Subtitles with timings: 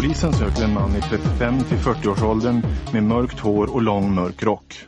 [0.00, 2.62] Polisen söker en man i 35 till 40-årsåldern
[2.92, 4.86] med mörkt hår och lång mörk rock.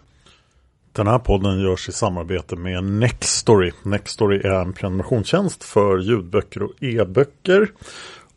[0.93, 3.73] Den här podden görs i samarbete med Nextory.
[3.83, 7.71] Nextory är en prenumerationstjänst för ljudböcker och e-böcker.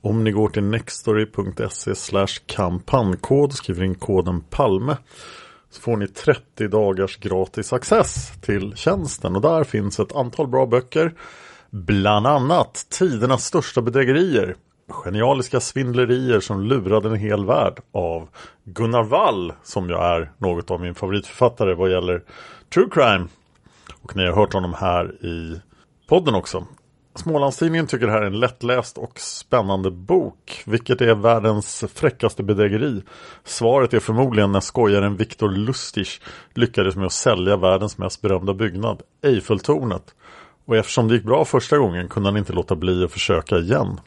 [0.02, 4.98] Om ni går till nextory.se kampankod och skriver in koden PALME
[5.72, 10.66] så får ni 30 dagars gratis access till tjänsten och där finns ett antal bra
[10.66, 11.14] böcker.
[11.70, 14.56] Bland annat Tidernas största bedrägerier
[14.88, 18.30] Genialiska svindlerier som lurade en hel värld av
[18.64, 22.24] Gunnar Wall som jag är något av min favoritförfattare vad gäller
[22.74, 23.28] true crime.
[24.02, 25.62] Och ni har hört honom här i
[26.08, 26.66] podden också.
[27.16, 30.64] Smålandstidningen tycker det här är en lättläst och spännande bok.
[30.66, 33.04] Vilket är världens fräckaste bedrägeri?
[33.44, 36.08] Svaret är förmodligen när skojaren Viktor Lustig
[36.54, 40.16] lyckades med att sälja världens mest berömda byggnad, Eiffeltornet.
[40.66, 44.00] Och eftersom det gick bra första gången kunde han inte låta bli att försöka igen.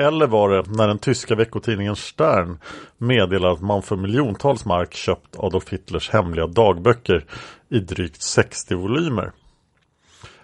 [0.00, 2.58] Eller var det när den tyska veckotidningen Stern
[2.98, 7.24] meddelade att man för miljontals mark köpt Adolf Hitlers hemliga dagböcker
[7.68, 9.32] i drygt 60 volymer.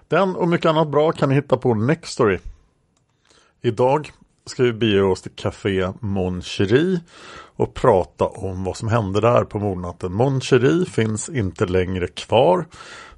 [0.08, 2.38] Den och mycket annat bra kan ni hitta på Nextory.
[3.62, 4.12] Idag
[4.46, 7.00] ska vi bege oss till Café Mon Cherie
[7.56, 10.12] och prata om vad som hände där på mordnatten.
[10.12, 12.66] Mon Cherie finns inte längre kvar.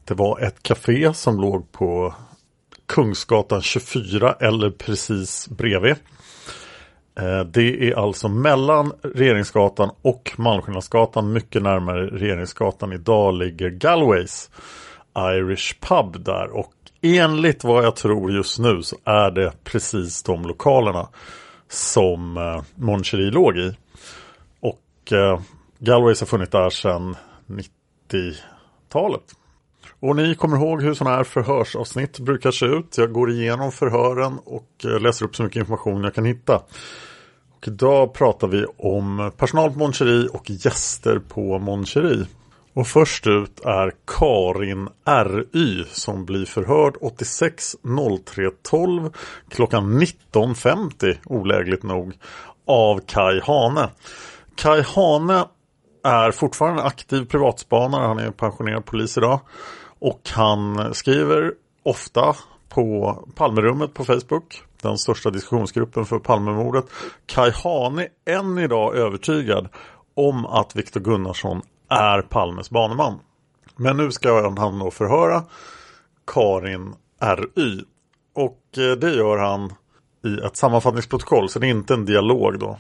[0.05, 2.15] Det var ett café som låg på
[2.87, 5.97] Kungsgatan 24 eller precis bredvid.
[7.21, 12.93] Eh, det är alltså mellan Regeringsgatan och Malmskillnadsgatan, mycket närmare Regeringsgatan.
[12.93, 14.51] Idag ligger Galways
[15.19, 20.43] Irish Pub där och enligt vad jag tror just nu så är det precis de
[20.43, 21.09] lokalerna
[21.69, 23.77] som eh, Mon Cherie låg i.
[24.61, 25.41] Och eh,
[25.79, 29.23] Galways har funnits där sedan 90-talet.
[30.01, 32.99] Och ni kommer ihåg hur sådana här förhörsavsnitt brukar se ut.
[32.99, 36.63] Jag går igenom förhören och eh, läser upp så mycket information jag kan hitta.
[37.57, 42.27] Och idag pratar vi om personal på Moncheri och gäster på Moncheri.
[42.75, 45.85] Och först ut är Karin R.Y.
[45.93, 49.15] som blir förhörd 86.03.12
[49.51, 52.13] klockan 19.50 olägligt nog
[52.67, 53.89] av Kai Hane.
[54.57, 55.45] Kai Hane
[56.05, 59.41] är fortfarande aktiv privatspanare, han är pensionerad polis idag.
[59.99, 61.53] Och han skriver
[61.83, 62.37] ofta
[62.69, 66.85] på Palmerummet på Facebook den största diskussionsgruppen för Palmemordet.
[67.27, 69.69] Kai Hane än idag övertygad
[70.15, 73.19] om att Viktor Gunnarsson är Palmes baneman.
[73.77, 75.45] Men nu ska han då förhöra
[76.27, 77.81] Karin R.Y.
[78.35, 79.73] Och eh, det gör han
[80.25, 82.79] i ett sammanfattningsprotokoll så det är inte en dialog då.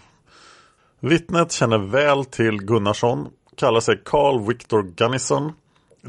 [1.00, 5.52] Vittnet känner väl till Gunnarsson, kallar sig Carl Victor Gunnison,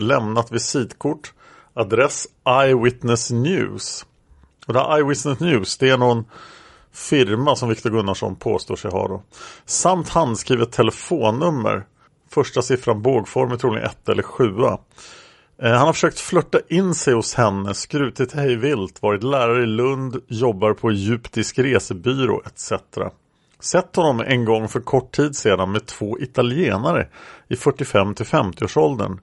[0.02, 1.34] lämnat visitkort,
[1.74, 4.06] adress Eyewitness News.
[4.68, 6.26] Och det här Eyewitness News det är någon
[6.94, 9.24] firma som Viktor Gunnarsson påstår sig ha då.
[9.66, 11.86] Samt handskrivet telefonnummer.
[12.30, 14.44] Första siffran bågform är troligen 1 eller 7.
[15.62, 20.22] Eh, han har försökt flörta in sig hos henne, skrutit hejvilt, varit lärare i Lund,
[20.28, 22.74] jobbar på egyptisk resebyrå etc.
[23.60, 27.08] Sett honom en gång för kort tid sedan med två italienare
[27.48, 29.20] i 45 till 50-årsåldern.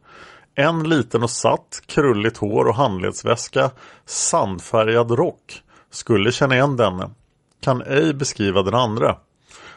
[0.55, 3.71] En liten och satt, krulligt hår och handledsväska,
[4.07, 5.63] sandfärgad rock.
[5.91, 7.11] Skulle känna igen denne.
[7.61, 9.17] Kan ej beskriva den andra.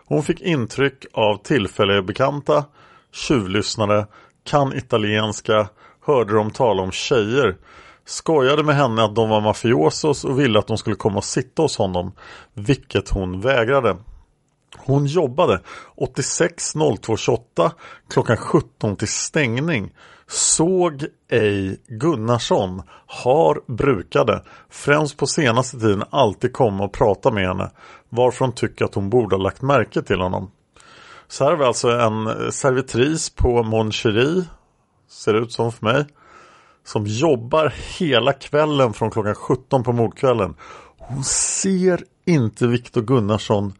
[0.05, 2.65] Hon fick intryck av tillfälliga bekanta,
[3.11, 4.07] tjuvlyssnade,
[4.43, 5.69] kan italienska,
[6.05, 7.57] hörde dem tala om tjejer.
[8.05, 11.61] Skojade med henne att de var mafiosos och ville att de skulle komma och sitta
[11.61, 12.11] hos honom.
[12.53, 13.97] Vilket hon vägrade.
[14.77, 15.61] Hon jobbade
[15.97, 17.71] 86.02.28
[18.09, 19.93] klockan 17 till stängning.
[20.29, 22.81] Såg ej Gunnarsson.
[23.05, 24.43] Har brukade.
[24.69, 27.71] Främst på senaste tiden alltid komma och prata med henne.
[28.09, 30.51] Varför hon tycker att hon borde ha lagt märke till honom.
[31.27, 34.43] Så här har vi alltså en servitris på Mon Cherie.
[35.09, 36.05] Ser det ut som för mig.
[36.83, 40.55] Som jobbar hela kvällen från klockan 17 på mordkvällen.
[40.97, 43.73] Hon ser inte Viktor Gunnarsson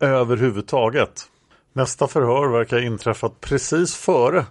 [0.00, 1.26] överhuvudtaget.
[1.72, 4.46] Nästa förhör verkar ha inträffat precis före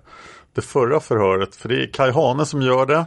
[0.60, 1.56] det förra förhöret.
[1.56, 3.06] För det är Kai Hane som gör det.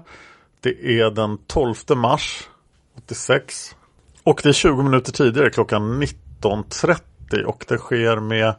[0.61, 2.49] Det är den 12 mars
[2.97, 3.77] 86.
[4.23, 8.55] Och det är 20 minuter tidigare klockan 19.30 och det sker med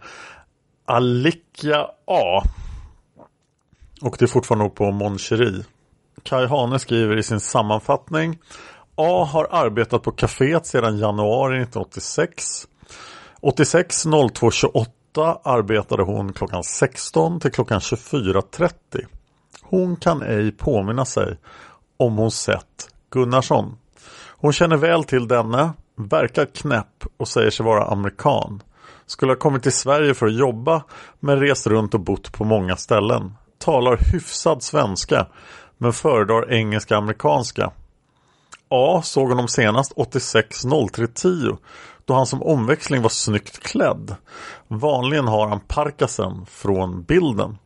[0.86, 2.44] Alikia A.
[4.02, 5.64] Och det är fortfarande på Mon Cherie.
[6.24, 8.40] Kai Hane skriver i sin sammanfattning
[8.96, 12.68] A har arbetat på kaféet sedan januari 1986.
[13.42, 14.04] 86
[14.34, 14.52] 02
[15.14, 18.72] 8 arbetade hon klockan 16 till klockan 24.30.
[19.62, 21.38] Hon kan ej påminna sig
[21.98, 23.78] om hon sett Gunnarsson.
[24.28, 28.64] Hon känner väl till denne, verkar knäpp och säger sig vara amerikan.
[29.06, 30.84] Skulle ha kommit till Sverige för att jobba
[31.20, 33.34] men rest runt och bott på många ställen.
[33.58, 35.28] Talar hyfsad svenska
[35.78, 37.72] men föredrar engelska amerikanska.
[38.70, 41.58] A såg honom senast 86 03 10
[42.06, 44.16] då han som omväxling var snyggt klädd.
[44.68, 47.58] Vanligen har han parkasen från bilden.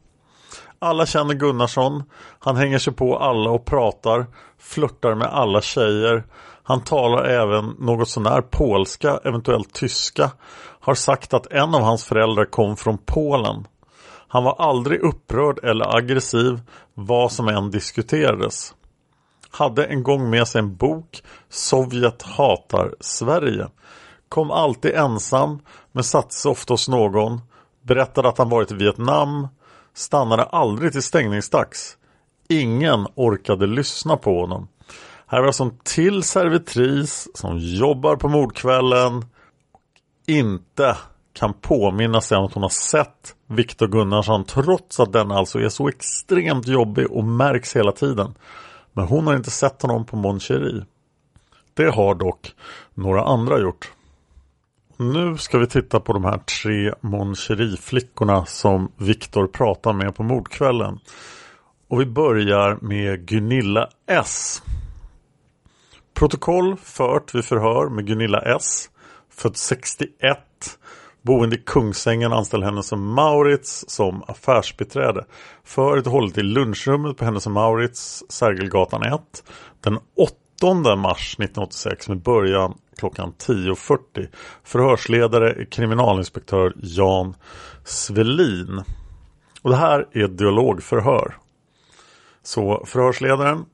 [0.80, 2.04] Alla känner Gunnarsson.
[2.40, 4.26] Han hänger sig på alla och pratar,
[4.60, 6.24] flörtar med alla tjejer.
[6.64, 10.32] Han talar även något sånär polska, eventuellt tyska.
[10.80, 13.68] Har sagt att en av hans föräldrar kom från Polen.
[14.28, 16.60] Han var aldrig upprörd eller aggressiv,
[16.94, 18.74] vad som än diskuterades.
[19.50, 23.68] Hade en gång med sig en bok Sovjet hatar Sverige.
[24.30, 25.60] Kom alltid ensam
[25.92, 27.42] men satte sig ofta hos någon.
[27.82, 29.48] Berättade att han varit i Vietnam.
[29.94, 31.98] Stannade aldrig till stängningsdags.
[32.50, 34.68] Ingen orkade lyssna på honom.
[35.28, 39.26] Här var som till servitris som jobbar på mordkvällen.
[40.28, 40.98] Inte
[41.34, 45.70] kan påminna sig om att hon har sett Viktor Gunnarsson trots att den alltså är
[45.70, 48.34] så extremt jobbig och märks hela tiden.
[48.94, 50.40] Men hon har inte sett honom på Mon
[51.74, 52.56] Det har dock
[52.94, 53.92] några andra gjort.
[55.00, 57.36] Nu ska vi titta på de här tre Mon
[57.80, 61.00] flickorna som Viktor pratar med på mordkvällen.
[61.88, 64.64] Och vi börjar med Gunilla S.
[66.14, 68.90] Protokoll fört vid förhör med Gunilla S.
[69.30, 70.10] Född 61.
[71.22, 75.26] Boende i Kungsängen anställde henne som Maurits som affärsbiträde.
[75.64, 79.22] Förhöret hållet i lunchrummet på Hennes som Maurits, Sergelgatan 1.
[79.82, 80.36] Den 8
[80.98, 84.28] mars 1986 med början klockan 10.40.
[84.64, 87.36] Förhörsledare är kriminalinspektör Jan
[87.84, 88.84] Svelin.
[89.62, 91.38] Och det här är dialogförhör.
[92.44, 93.66] Så förhörsledaren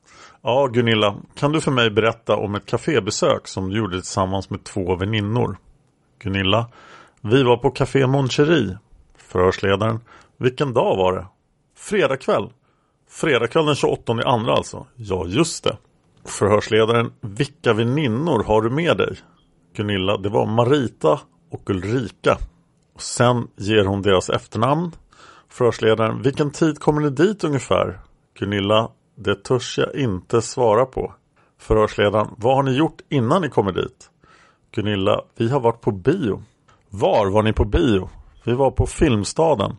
[0.42, 4.64] Ja Gunilla, kan du för mig berätta om ett kafébesök som du gjorde tillsammans med
[4.64, 5.56] två väninnor?
[6.18, 6.66] Gunilla
[7.20, 8.78] Vi var på Café Mon Cherie.
[9.16, 10.00] Förhörsledaren
[10.36, 11.26] Vilken dag var det?
[11.76, 12.52] Fredag kväll.
[13.10, 14.86] Fredag kväll den 28 andra alltså.
[14.96, 15.76] Ja just det.
[16.24, 19.16] Förhörsledaren Vilka väninnor har du med dig?
[19.76, 22.38] Gunilla Det var Marita och Ulrika.
[22.94, 24.92] Och sen ger hon deras efternamn.
[25.48, 28.00] Förhörsledaren Vilken tid kommer ni dit ungefär?
[28.38, 31.14] Gunilla Det törs jag inte svara på.
[31.58, 34.10] Förhörsledaren Vad har ni gjort innan ni kommer dit?
[34.74, 36.42] Gunilla Vi har varit på bio.
[36.90, 38.10] Var var ni på bio?
[38.44, 39.76] Vi var på Filmstaden.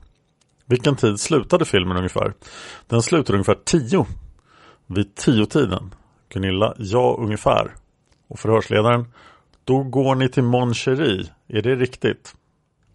[0.66, 2.34] Vilken tid slutade filmen ungefär?
[2.88, 4.06] Den slutade ungefär tio.
[4.88, 5.92] Vid tio tiden.
[6.30, 7.76] Gunilla, ja ungefär.
[8.28, 9.06] Och förhörsledaren,
[9.64, 10.70] då går ni till Mon
[11.48, 12.36] är det riktigt?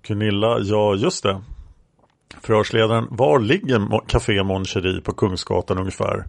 [0.03, 1.43] Gunilla, ja just det.
[2.41, 4.65] Förhörsledaren, var ligger Café Mon
[5.05, 6.25] på Kungsgatan ungefär?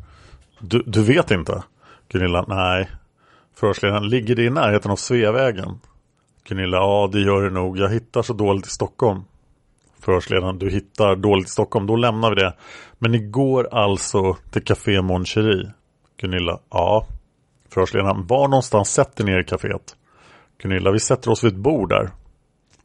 [0.59, 1.63] Du, du vet inte?
[2.09, 2.89] Gunilla, nej.
[3.55, 5.79] Förhörsledaren, ligger det i närheten av Sveavägen?
[6.47, 7.77] Gunilla, ja det gör det nog.
[7.77, 9.21] Jag hittar så dåligt i Stockholm.
[9.99, 12.53] Förhörsledaren, du hittar dåligt i Stockholm, då lämnar vi det.
[12.99, 15.25] Men ni går alltså till Café Mon
[16.21, 17.07] Gunilla, ja.
[17.69, 19.95] Förhörsledaren, var någonstans sätter ni er i kaféet?
[20.61, 22.09] Gunilla, vi sätter oss vid ett bord där.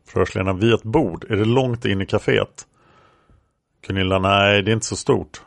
[0.09, 1.25] Förhörsledaren, vid ett bord?
[1.31, 2.67] Är det långt in i kaféet?
[3.87, 5.43] Gunilla, nej det är inte så stort.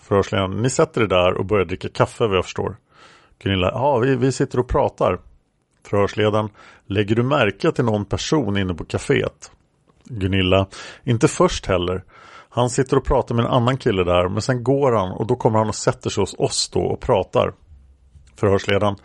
[0.00, 2.76] Förhörsledaren, ni sätter er där och börjar dricka kaffe vad jag förstår.
[3.42, 5.18] Gunilla, ja vi, vi sitter och pratar.
[5.86, 6.48] Förhörsledaren,
[6.86, 9.50] lägger du märke till någon person inne på kaféet?
[10.04, 10.66] Gunilla,
[11.04, 12.04] inte först heller.
[12.54, 15.36] Han sitter och pratar med en annan kille där men sen går han och då
[15.36, 17.52] kommer han och sätter sig hos oss då och pratar.
[18.36, 18.96] Förhörsledaren,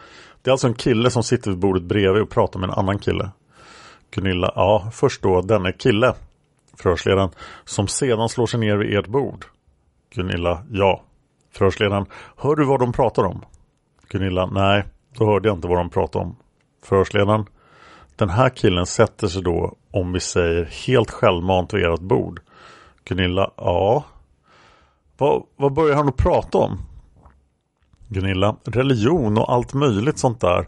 [0.42, 3.00] det är alltså en kille som sitter vid bordet bredvid och pratar med en annan
[3.00, 3.30] kille.
[4.12, 6.14] Gunilla, ja först då denne kille.
[6.78, 7.30] Förhörsledaren,
[7.66, 9.46] som sedan slår sig ner vid ert bord.
[10.16, 11.02] Gunilla, ja.
[11.52, 12.06] Förhörsledaren,
[12.38, 13.46] hör du vad de pratar om?
[14.10, 14.84] Gunilla, nej,
[15.18, 16.36] då hörde jag inte vad de pratade om.
[16.86, 17.46] Förhörsledaren,
[18.16, 22.42] den här killen sätter sig då, om vi säger helt självmant vid ert bord.
[23.08, 24.04] Gunilla, ja.
[25.18, 26.80] Vad, vad börjar han att prata om?
[28.08, 30.68] Gunilla, religion och allt möjligt sånt där.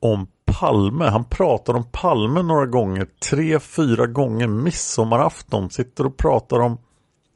[0.00, 6.60] Om Palme, han pratar om Palme några gånger, tre, fyra gånger midsommarafton, sitter och pratar
[6.60, 6.78] om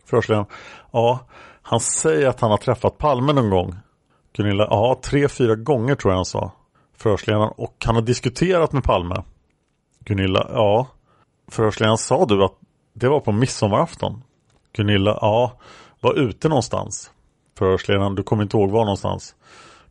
[0.05, 0.47] Förhörsledaren,
[0.91, 1.21] ja,
[1.63, 3.75] han säger att han har träffat Palme någon gång.
[4.37, 6.53] Gunilla, ja, tre, fyra gånger tror jag han sa.
[6.97, 9.23] Förhörsledaren, och han har diskuterat med Palme.
[10.05, 10.87] Gunilla, ja.
[11.51, 12.55] Förhörsledaren, sa du att
[12.95, 14.23] det var på midsommarafton?
[14.79, 15.53] Gunilla, ja,
[16.01, 17.11] var ute någonstans.
[17.59, 19.35] Förhörsledaren, du kommer inte ihåg var någonstans?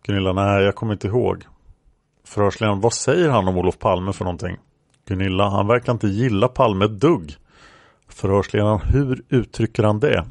[0.04, 1.46] Gunilla, nej, jag kommer inte ihåg.
[2.26, 4.58] Förhörsledaren, vad säger han om Olof Palme för någonting?
[5.08, 7.36] Gunilla, han verkar inte gilla Palme ett dugg.
[8.10, 10.26] Förhörsledaren, hur uttrycker han det?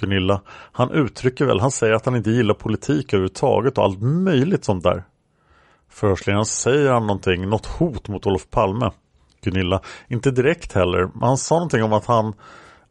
[0.00, 0.40] Gunilla,
[0.72, 4.84] han uttrycker väl, han säger att han inte gillar politik överhuvudtaget och allt möjligt sånt
[4.84, 5.04] där.
[5.88, 8.90] Förhörsledaren, säger han någonting, något hot mot Olof Palme?
[9.40, 11.10] Gunilla, inte direkt heller.
[11.14, 12.34] Men han sa någonting om att han,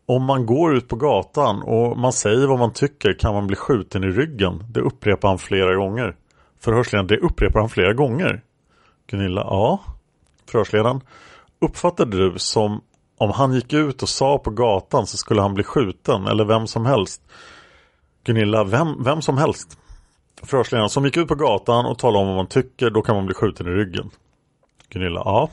[0.05, 3.55] om man går ut på gatan och man säger vad man tycker kan man bli
[3.55, 4.63] skjuten i ryggen.
[4.69, 6.15] Det upprepar han flera gånger.
[6.59, 8.41] Förhörsledaren, det upprepar han flera gånger.
[9.07, 9.79] Gunilla, ja.
[10.51, 11.01] Förhörsledaren,
[11.61, 12.81] uppfattade du som
[13.17, 16.67] om han gick ut och sa på gatan så skulle han bli skjuten eller vem
[16.67, 17.21] som helst.
[18.23, 19.77] Gunilla, vem, vem som helst.
[20.43, 23.25] Förhörsledaren som gick ut på gatan och talade om vad man tycker, då kan man
[23.25, 24.09] bli skjuten i ryggen.
[24.89, 25.49] Gunilla, ja.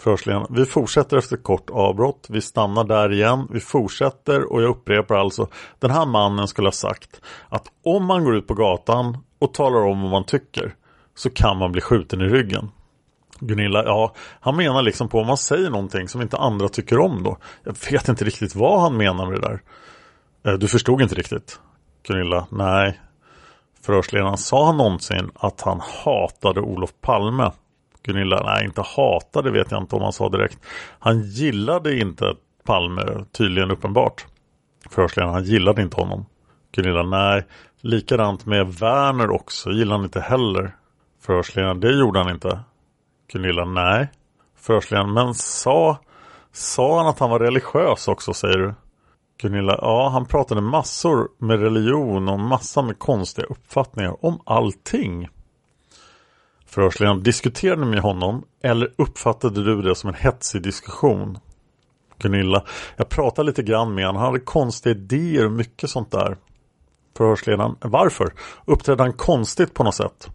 [0.00, 2.26] Förhörsledaren, vi fortsätter efter ett kort avbrott.
[2.28, 3.48] Vi stannar där igen.
[3.50, 5.48] Vi fortsätter och jag upprepar alltså.
[5.78, 9.80] Den här mannen skulle ha sagt att om man går ut på gatan och talar
[9.80, 10.74] om vad man tycker
[11.14, 12.70] så kan man bli skjuten i ryggen.
[13.40, 17.22] Gunilla, ja, han menar liksom på om man säger någonting som inte andra tycker om
[17.22, 17.38] då.
[17.64, 19.62] Jag vet inte riktigt vad han menar med det där.
[20.46, 21.60] Eh, du förstod inte riktigt?
[22.08, 23.00] Gunilla, nej.
[23.82, 27.50] Förhörsledaren, sa han någonsin att han hatade Olof Palme?
[28.08, 30.58] Gunilla, nej inte hatade vet jag inte om han sa direkt.
[30.98, 32.34] Han gillade inte
[32.64, 34.26] Palme, tydligen uppenbart.
[34.90, 36.26] Förhörsledaren, han gillade inte honom.
[36.72, 37.46] Gunilla, nej.
[37.80, 40.76] Likadant med Werner också, gillade han inte heller.
[41.20, 42.60] Förhörsledaren, det gjorde han inte.
[43.32, 44.08] Gunilla, nej.
[44.56, 45.98] Förhörsledaren, men sa,
[46.52, 48.74] sa han att han var religiös också säger du?
[49.42, 55.28] Gunilla, ja han pratade massor med religion och massa med konstiga uppfattningar om allting.
[56.68, 61.38] Förhörsledaren, diskuterade ni med honom eller uppfattade du det som en hetsig diskussion?
[62.18, 62.64] Gunilla,
[62.96, 64.22] jag pratade lite grann med honom.
[64.22, 66.36] Han hade konstiga idéer och mycket sånt där.
[67.16, 68.32] Förhörsledaren, varför?
[68.64, 70.28] Uppträdde han konstigt på något sätt?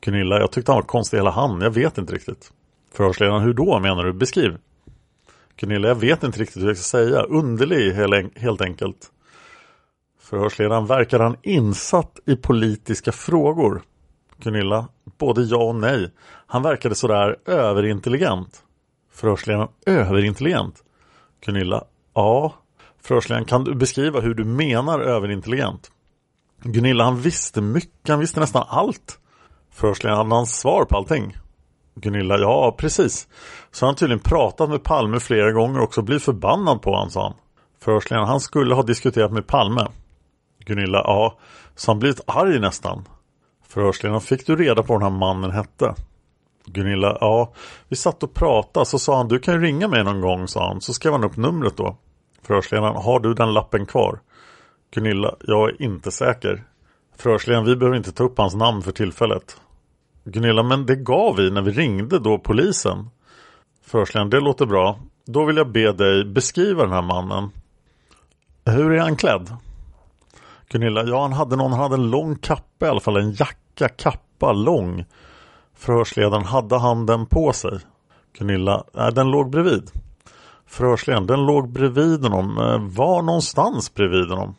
[0.00, 1.60] Gunilla, jag tyckte han var konstig hela han.
[1.60, 2.52] Jag vet inte riktigt.
[2.92, 4.12] Förhörsledaren, hur då menar du?
[4.12, 4.56] Beskriv.
[5.56, 7.22] Gunilla, jag vet inte riktigt hur jag ska säga.
[7.22, 7.92] Underlig
[8.36, 9.10] helt enkelt.
[10.20, 13.82] Förhörsledaren, verkar han insatt i politiska frågor?
[14.38, 16.10] Gunilla, både ja och nej.
[16.46, 18.62] Han verkade sådär överintelligent.
[19.12, 20.82] Förhörsledaren, överintelligent?
[21.46, 22.54] Gunilla, ja.
[23.02, 25.90] Förhörsledaren, kan du beskriva hur du menar överintelligent?
[26.62, 29.18] Gunilla, han visste mycket, han visste nästan allt.
[29.72, 31.36] Förhörsledaren, hade han svar på allting?
[31.94, 33.28] Gunilla, ja precis.
[33.70, 37.22] Så han tydligen pratat med Palme flera gånger och också blivit förbannad på honom, sa
[37.22, 37.34] han.
[37.80, 39.86] Förhörsledaren, han skulle ha diskuterat med Palme.
[40.64, 41.38] Gunilla, ja.
[41.74, 43.04] Så han blivit arg nästan.
[43.76, 45.94] Förhörsledaren, fick du reda på vad den här mannen hette?
[46.66, 47.52] Gunilla, ja.
[47.88, 50.68] Vi satt och pratade så sa han, du kan ju ringa mig någon gång, sa
[50.68, 50.80] han.
[50.80, 51.96] Så skrev han upp numret då.
[52.42, 54.20] Förhörsledaren, har du den lappen kvar?
[54.94, 56.64] Gunilla, jag är inte säker.
[57.16, 59.60] Förhörsledaren, vi behöver inte ta upp hans namn för tillfället.
[60.24, 63.10] Gunilla, men det gav vi när vi ringde då polisen.
[63.84, 64.98] Förhörsledaren, det låter bra.
[65.26, 67.50] Då vill jag be dig beskriva den här mannen.
[68.64, 69.56] Hur är han klädd?
[70.68, 73.60] Gunilla, ja han hade någon, han hade en lång kappa i alla fall, en jacka,
[73.78, 75.04] kappa, lång.
[75.74, 77.78] Förhörsledaren, hade handen på sig?
[78.38, 79.90] Gunilla, nej, den låg bredvid.
[80.66, 82.58] Förhörsledaren, den låg bredvid honom.
[82.58, 84.54] Eh, var någonstans bredvid honom?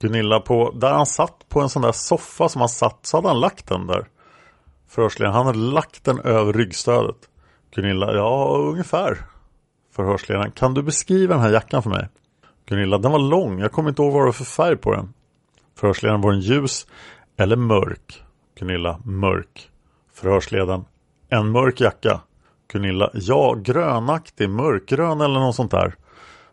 [0.00, 3.28] Gunilla, på, där han satt på en sån där soffa som han satt så hade
[3.28, 4.06] han lagt den där.
[4.88, 7.16] Förhörsledaren, han hade lagt den över ryggstödet.
[7.74, 9.18] Gunilla, ja ungefär.
[9.92, 12.08] Förhörsledaren, kan du beskriva den här jackan för mig?
[12.66, 15.12] Gunilla, den var lång, jag kommer inte ihåg vad det var för färg på den.
[15.76, 16.86] Förhörsledaren, var den ljus
[17.36, 18.24] eller mörk?
[18.60, 19.70] Gunilla, mörk.
[20.14, 20.84] Förhörsledaren,
[21.28, 22.20] en mörk jacka.
[22.72, 25.94] Gunilla, ja grönaktig, mörkgrön eller något sånt där.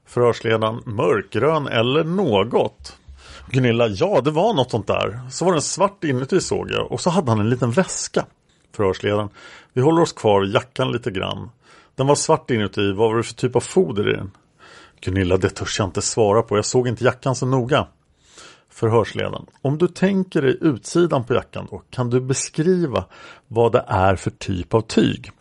[0.05, 2.97] Förhörsledaren, mörkgrön eller något.
[3.49, 5.19] Gunilla, ja det var något sånt där.
[5.29, 8.25] Så var den svart inuti såg jag och så hade han en liten väska.
[8.75, 9.29] Förhörsledaren,
[9.73, 11.49] vi håller oss kvar vid jackan lite grann.
[11.95, 14.31] Den var svart inuti, vad var det för typ av foder i den?
[15.01, 17.87] Gunilla, det törs jag inte svara på, jag såg inte jackan så noga.
[18.77, 23.05] Förhörsledaren, om du tänker dig utsidan på jackan då, kan du beskriva
[23.47, 25.31] vad det är för typ av tyg?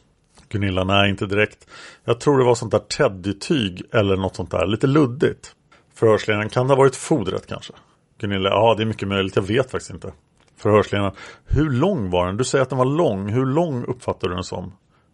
[0.49, 1.67] Gunilla, nej inte direkt.
[2.05, 5.55] Jag tror det var sånt där teddytyg eller något sånt där, lite luddigt.
[5.95, 7.73] Förhörsledaren, kan det ha varit fodret kanske?
[8.19, 10.13] Gunilla, ja det är mycket möjligt, jag vet faktiskt inte.
[10.57, 11.13] Förhörsledaren,
[11.45, 12.37] hur lång var den?
[12.37, 14.73] Du säger att den var lång, hur lång uppfattar du den som?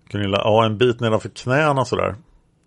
[0.09, 2.15] Gunilla, ja en bit nedanför knäna sådär.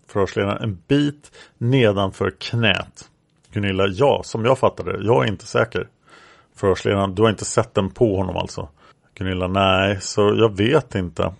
[0.08, 3.10] Förhörsledaren, en bit nedanför knät.
[3.56, 5.88] Gunilla, ja som jag fattade det, jag är inte säker.
[6.56, 8.68] Förhörsledaren, du har inte sett den på honom alltså?
[9.14, 11.32] Gunilla, nej, så jag vet inte.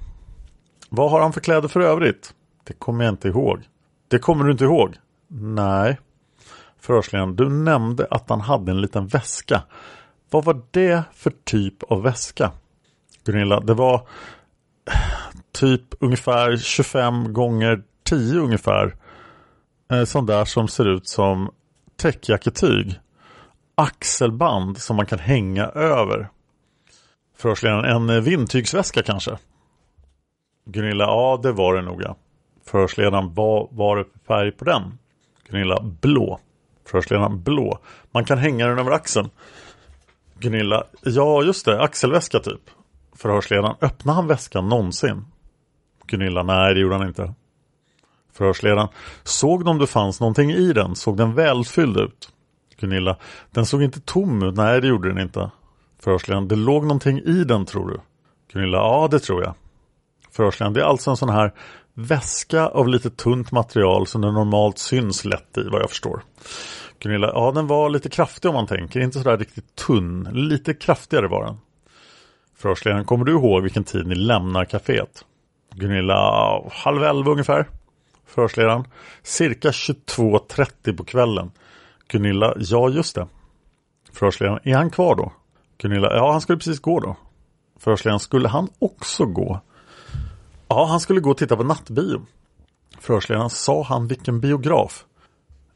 [0.88, 2.34] Vad har han för kläder för övrigt?
[2.64, 3.62] Det kommer jag inte ihåg.
[4.08, 4.94] Det kommer du inte ihåg?
[5.28, 5.98] Nej.
[6.80, 9.62] Förhörsledaren, du nämnde att han hade en liten väska.
[10.30, 12.50] Vad var det för typ av väska?
[13.24, 14.08] Gunilla, det var
[15.52, 18.96] typ ungefär 25 gånger 10 ungefär.
[19.90, 21.50] Eh, sån där som ser ut som
[21.96, 23.00] täckjacketyg.
[23.74, 26.28] Axelband som man kan hänga över.
[27.36, 29.38] Förhörsledaren, en eh, vindtygsväska kanske?
[30.64, 32.16] Gunilla, ja det var det nog ja.
[32.64, 34.98] Förhörsledaren, vad var det för färg på den?
[35.48, 36.40] Gunilla, blå.
[36.86, 37.78] Förhörsledaren, blå.
[38.10, 39.30] Man kan hänga den över axeln.
[40.38, 42.70] Gunilla, ja just det, axelväska typ.
[43.16, 45.24] Förhörsledaren, öppnade han väskan någonsin?
[46.06, 47.34] Gunilla, nej det gjorde han inte.
[48.36, 48.88] Förhörsledaren,
[49.24, 50.94] såg du om det fanns någonting i den?
[50.96, 52.28] Såg den välfylld ut?
[52.80, 53.16] Gunilla,
[53.50, 55.50] den såg inte tom ut, nej det gjorde den inte.
[56.00, 58.00] Förhörsledaren, det låg någonting i den tror du?
[58.52, 59.54] Gunilla, ja det tror jag.
[60.30, 61.52] Förhörsledaren, det är alltså en sån här
[61.94, 66.22] väska av lite tunt material som det normalt syns lätt i vad jag förstår.
[66.98, 71.28] Gunilla, ja den var lite kraftig om man tänker, inte sådär riktigt tunn, lite kraftigare
[71.28, 71.56] var den.
[72.56, 75.24] Förhörsledaren, kommer du ihåg vilken tid ni lämnar kaféet?
[75.74, 77.66] Gunilla, halv elva ungefär.
[78.26, 78.84] Förhörsledaren,
[79.22, 81.50] cirka 22.30 på kvällen.
[82.08, 83.26] Gunilla, ja just det.
[84.12, 85.32] Förhörsledaren, är han kvar då?
[85.78, 87.16] Gunilla, ja han skulle precis gå då.
[87.78, 89.60] Förhörsledaren, skulle han också gå?
[90.68, 92.26] Ja, han skulle gå och titta på nattbio.
[93.00, 95.04] Förhörsledaren, sa han vilken biograf?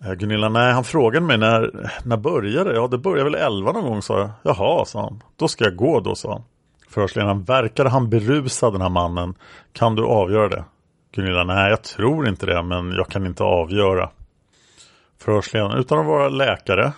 [0.04, 3.84] Eh, Gunilla, nej han frågade mig när, när började Ja det började väl elva någon
[3.84, 4.30] gång sa jag.
[4.42, 5.22] Jaha, sa han.
[5.36, 6.42] Då ska jag gå då, sa han.
[6.88, 9.34] Förhörsledaren, verkade han berusad den här mannen?
[9.72, 10.64] Kan du avgöra det?
[11.12, 14.11] Gunilla, nej jag tror inte det men jag kan inte avgöra.
[15.18, 16.92] Förhörsledaren, utan att vara läkare,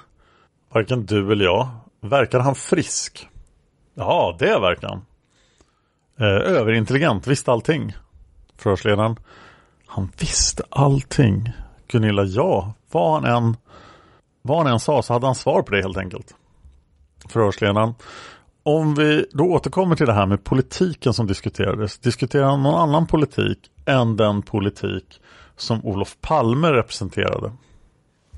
[0.72, 1.68] varken du eller jag,
[2.00, 3.28] verkar han frisk?
[3.94, 5.04] Ja, det verkar han.
[6.18, 7.92] Eh, överintelligent, visste allting.
[8.56, 9.16] Förhörsledaren,
[9.86, 11.52] han visste allting.
[11.88, 13.56] Gunilla, ja, vad han än,
[14.42, 16.34] vad han än sa så hade han svar på det helt enkelt.
[17.28, 17.94] Förhörsledaren,
[18.62, 21.98] om vi då återkommer till det här med politiken som diskuterades.
[21.98, 25.20] Diskuterar han någon annan politik än den politik
[25.56, 27.52] som Olof Palme representerade?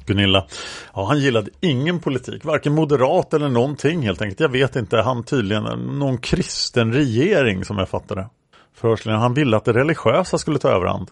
[0.06, 0.46] Gunilla,
[0.94, 4.40] ja han gillade ingen politik, varken moderat eller någonting helt enkelt.
[4.40, 5.64] Jag vet inte, han tydligen
[5.98, 8.28] någon kristen regering som jag fattade.
[8.74, 11.10] Förhörsledaren, han ville att det religiösa skulle ta överhand.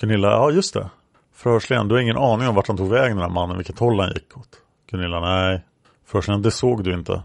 [0.00, 0.90] Gunilla, ja just det.
[1.34, 4.00] Förhörsledaren, du har ingen aning om vart han tog vägen den här mannen, vilket håll
[4.00, 4.48] han gick åt.
[4.90, 5.64] Gunilla, nej.
[6.06, 7.22] Förhörsledaren, det såg du inte.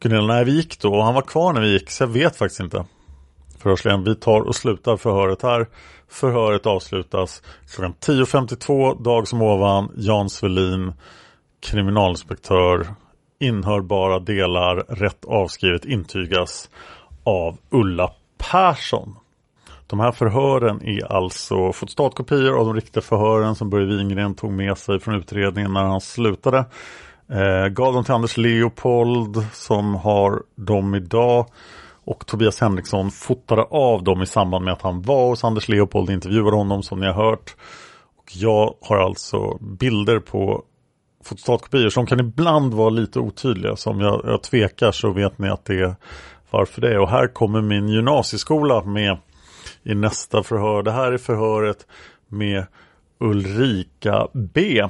[0.00, 2.36] Gunilla, nej vi gick då och han var kvar när vi gick så jag vet
[2.36, 2.84] faktiskt inte.
[3.58, 5.66] Förhörsledaren, vi tar och slutar förhöret här.
[6.08, 7.42] Förhöret avslutas
[7.74, 9.92] klockan 10.52 dag som ovan.
[9.96, 10.92] Jan Svelin,
[11.60, 12.86] kriminalinspektör.
[13.40, 16.70] Inhörbara delar, rätt avskrivet intygas
[17.24, 19.16] av Ulla Persson.
[19.86, 24.78] De här förhören är alltså fotostatkopior av de riktiga förhören som Börje Wingren tog med
[24.78, 26.64] sig från utredningen när han slutade.
[27.30, 31.46] Eh, gav dem till Anders Leopold som har dem idag.
[32.04, 36.08] Och Tobias Henriksson fotade av dem i samband med att han var hos Anders Leopold
[36.08, 37.56] och intervjuade honom som ni har hört.
[38.16, 40.62] Och jag har alltså bilder på
[41.24, 43.76] fotostatkopior som kan ibland vara lite otydliga.
[43.76, 45.94] Så om jag, jag tvekar så vet ni att det är
[46.50, 46.98] varför det är.
[46.98, 49.18] Och här kommer min gymnasieskola med
[49.82, 50.82] i nästa förhör.
[50.82, 51.86] Det här är förhöret
[52.28, 52.66] med
[53.20, 54.82] Ulrika B.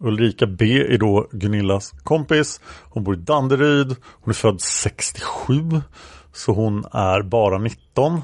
[0.00, 2.60] Ulrika B är då Gunillas kompis.
[2.90, 3.96] Hon bor i Danderyd.
[4.02, 5.54] Hon är född 67.
[6.32, 8.20] Så hon är bara 19.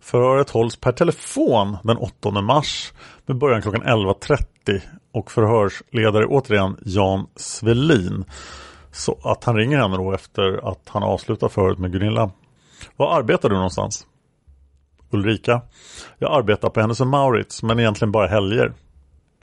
[0.00, 2.92] Förhöret hålls per telefon den 8 mars
[3.26, 4.80] med början klockan 11.30
[5.12, 8.24] och förhörsledare återigen Jan Svelin.
[8.92, 12.30] Så att han ringer henne då efter att han avslutar förhöret med Gunilla.
[12.96, 14.06] Var arbetar du någonstans?
[15.10, 15.62] Ulrika.
[16.18, 18.72] Jag arbetar på Hennes Maurits men egentligen bara helger.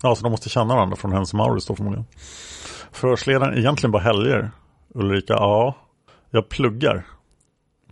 [0.02, 2.06] Ja, så de måste känna varandra från Hennes Mauritz då förmodligen.
[2.92, 4.52] Förhörsledaren egentligen bara helger.
[4.94, 5.34] Ulrika.
[5.34, 5.76] Ja,
[6.30, 7.06] jag pluggar.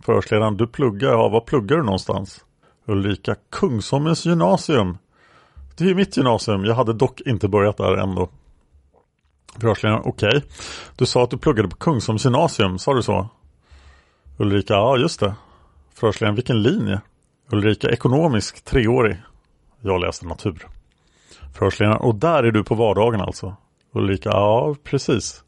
[0.02, 0.56] Förhörsledaren.
[0.56, 1.08] Du pluggar?
[1.08, 2.44] Ja, var pluggar du någonstans?
[2.86, 3.36] Ulrika.
[3.50, 4.98] Kungsholmens gymnasium.
[5.76, 6.64] Det är ju mitt gymnasium.
[6.64, 8.28] Jag hade dock inte börjat där ändå.
[9.58, 10.02] Förhörsledaren.
[10.04, 10.28] Okej.
[10.28, 10.42] Okay.
[10.96, 12.78] Du sa att du pluggade på Kungsholms gymnasium.
[12.78, 13.28] Sa du så?
[14.36, 14.74] Ulrika.
[14.74, 15.34] Ja, just det.
[15.94, 16.34] Förhörsledaren.
[16.34, 17.00] Vilken linje?
[17.50, 17.88] Ulrika.
[17.88, 18.64] Ekonomisk.
[18.64, 19.16] Treårig.
[19.80, 20.66] Jag läste natur.
[21.54, 22.00] Förhörsledaren.
[22.00, 23.56] Och där är du på vardagen alltså?
[23.92, 24.28] Ulrika.
[24.28, 25.42] Ja, precis.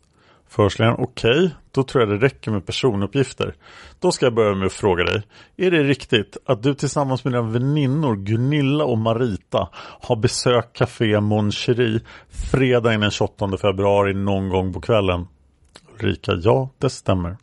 [0.49, 3.55] Förhörsledaren, okej, okay, då tror jag det räcker med personuppgifter.
[4.01, 5.23] Då ska jag börja med att fråga dig.
[5.57, 9.69] Är det riktigt att du tillsammans med dina väninnor Gunilla och Marita
[10.01, 12.01] har besökt Café Mon Cherie
[12.53, 15.27] fredagen den 28 februari någon gång på kvällen?
[15.95, 17.37] Ulrika, ja, det stämmer.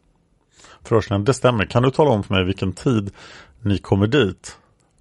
[0.84, 1.66] Förhörsledaren, det stämmer.
[1.66, 3.12] Kan du tala om för mig vilken tid
[3.62, 4.58] ni kommer dit?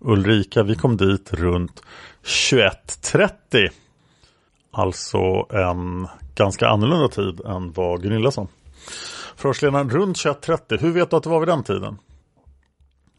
[0.06, 1.82] Ulrika, vi kom dit runt
[2.24, 3.68] 21.30.
[4.70, 8.48] Alltså en ganska annorlunda tid än vad Gunilla sa.
[9.36, 10.78] Förhörsledaren runt 21.30.
[10.80, 11.98] Hur vet du att det var vid den tiden?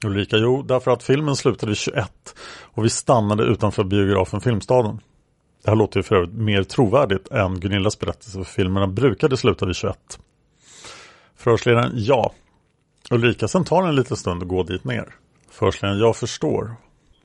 [0.06, 5.00] Ulrika, jo, därför att filmen slutade vid 21 och vi stannade utanför biografen Filmstaden.
[5.64, 9.66] Det här låter ju för övrigt mer trovärdigt än Gunillas berättelse för filmerna brukade sluta
[9.66, 10.20] vid 21.
[11.38, 12.32] Förhörsledaren, ja.
[13.12, 15.16] Ulrika, sen tar det en liten stund att gå dit ner.
[15.52, 16.76] Förhörsledaren, jag förstår.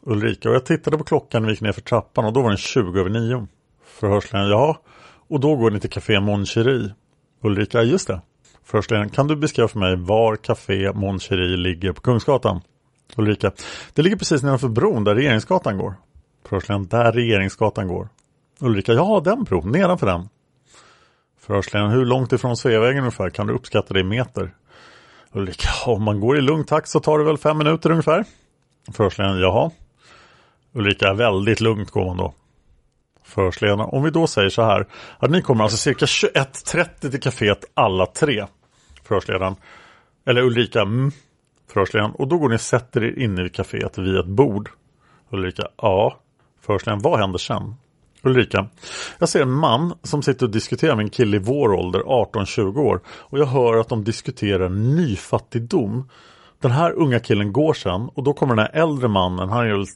[0.02, 2.48] Ulrika, och jag tittade på klockan när vi gick ner för trappan och då var
[2.48, 3.46] den 20 över 9.
[3.85, 4.82] Förhörsledaren, ja.
[5.28, 6.94] Och då går ni till Café Mon Cherie.
[7.42, 8.20] Ulrika, just det.
[8.64, 12.61] Förhörsledaren, kan du beskriva för mig var Café Mon Cherie ligger på Kungsgatan?
[13.16, 13.52] Ulrika,
[13.94, 15.94] det ligger precis nedanför bron där Regeringsgatan går.
[16.44, 18.08] Förhörsledaren, där Regeringsgatan går.
[18.61, 20.28] Ulrika, ja den bron, nedanför den.
[21.40, 24.54] Förhörsledaren, hur långt ifrån Sveavägen ungefär kan du uppskatta det i meter?
[25.33, 28.25] Ulrika, om man går i lugn takt så tar det väl fem minuter ungefär.
[28.92, 29.71] Förhörsledaren, jaha.
[30.73, 32.35] Ulrika, väldigt lugnt går man då.
[33.25, 34.87] Förhörsledaren, om vi då säger så här
[35.18, 38.47] att ni kommer alltså cirka 21.30 till kaféet alla tre.
[39.05, 39.57] Förhörsledaren,
[40.27, 41.12] eller Ulrika, mm.
[41.73, 44.71] Förhörsledaren, och då går ni och sätter er inne vid kaféet vid ett bord.
[45.31, 46.21] Ulrika, ja.
[46.61, 47.75] Förhörsledaren, vad händer sen?
[48.24, 48.66] Ulrika,
[49.18, 52.78] jag ser en man som sitter och diskuterar med en kille i vår ålder, 18-20
[52.78, 53.00] år.
[53.06, 56.08] Och jag hör att de diskuterar nyfattigdom.
[56.61, 59.72] Den här unga killen går sen och då kommer den här äldre mannen, han är
[59.72, 59.87] väl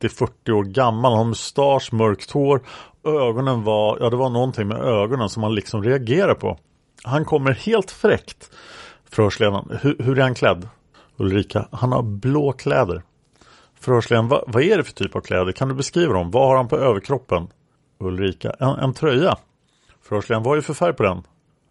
[0.00, 2.62] 30-40 år gammal, han har mustasch, mörkt hår.
[3.04, 6.58] Ögonen var, ja det var någonting med ögonen som han liksom reagerar på.
[7.04, 8.50] Han kommer helt fräckt.
[9.10, 10.68] Förhörsledaren, hur, hur är han klädd?
[11.16, 13.02] Ulrika, han har blå kläder.
[13.80, 15.52] Förhörsledaren, vad, vad är det för typ av kläder?
[15.52, 16.30] Kan du beskriva dem?
[16.30, 17.48] Vad har han på överkroppen?
[18.02, 19.36] Ulrika, en, en tröja.
[20.02, 21.22] Förhörsledaren, vad är det för färg på den?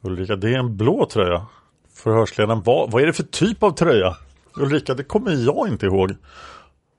[0.04, 1.46] Ulrika, det är en blå tröja.
[1.94, 4.18] Förhörsledaren, vad, vad är det för typ av tröja?
[4.56, 6.16] Ulrika, det kommer jag inte ihåg.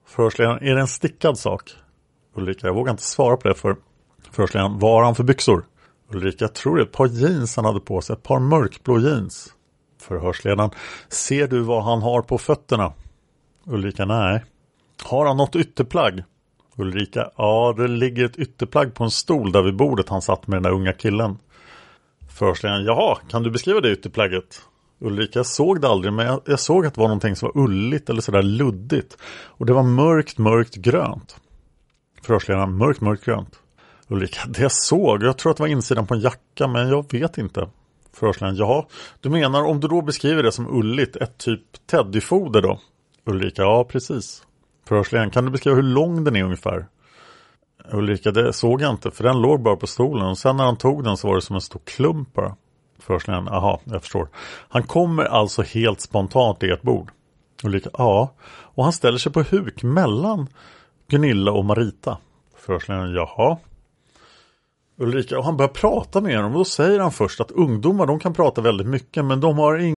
[0.07, 1.71] Förhörsledaren, är det en stickad sak?
[2.35, 3.77] Ulrika, jag vågar inte svara på det för
[4.31, 5.65] förhörsledaren, vad har han för byxor?
[6.11, 8.99] Ulrika, jag tror det är ett par jeans han hade på sig, ett par mörkblå
[8.99, 9.55] jeans.
[10.01, 10.71] Förhörsledaren,
[11.09, 12.93] ser du vad han har på fötterna?
[13.67, 14.45] Ulrika, nej.
[15.03, 16.23] Har han något ytterplagg?
[16.83, 20.57] Ulrika, ja det ligger ett ytterplagg på en stol där vid bordet han satt med
[20.57, 21.39] den där unga killen.
[22.31, 24.63] Förhörsledaren, jaha, kan du beskriva det ytterplagget?
[25.01, 27.63] Ulrika, jag såg det aldrig men jag, jag, såg att det var någonting som var
[27.63, 29.17] ulligt eller sådär luddigt.
[29.45, 31.37] Och det var mörkt, mörkt grönt.
[32.23, 33.59] Förhörsledaren, mörkt, mörkt grönt.
[34.09, 37.13] Ulrika, det jag såg, jag tror att det var insidan på en jacka men jag
[37.13, 37.69] vet inte.
[38.13, 38.85] Förhörsledaren, jaha,
[39.21, 42.81] du menar om du då beskriver det som ulligt, ett typ teddyfoder då?
[43.25, 44.43] Ulrika, ja precis.
[44.89, 46.87] Förhörsledaren, kan du beskriva hur lång den är ungefär?
[47.91, 50.77] Ulrika, det såg jag inte för den låg bara på stolen och sen när han
[50.77, 52.57] tog den så var det som en stor klump bara.
[52.99, 54.29] Förhörsledaren, jaha, jag förstår.
[54.69, 57.11] Han kommer alltså helt spontant till ert bord.
[57.65, 58.35] Ulrika, ja.
[58.45, 60.49] Och han ställer sig på huk mellan
[61.09, 62.19] Gunilla och Marita.
[62.57, 63.59] Förhörsledaren, jaha.
[64.99, 68.19] Ulrika, och han börjar prata med dem och då säger han först att ungdomar de
[68.19, 69.97] kan prata väldigt mycket men de har ingen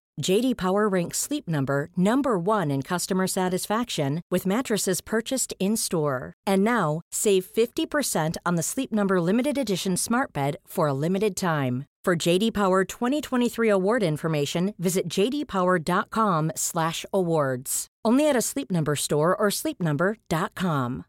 [0.21, 6.33] JD Power ranks Sleep Number number 1 in customer satisfaction with mattresses purchased in-store.
[6.47, 11.35] And now, save 50% on the Sleep Number limited edition Smart Bed for a limited
[11.35, 11.85] time.
[12.05, 17.87] For JD Power 2023 award information, visit jdpower.com/awards.
[18.03, 21.03] Only at a Sleep Number store or sleepnumber.com.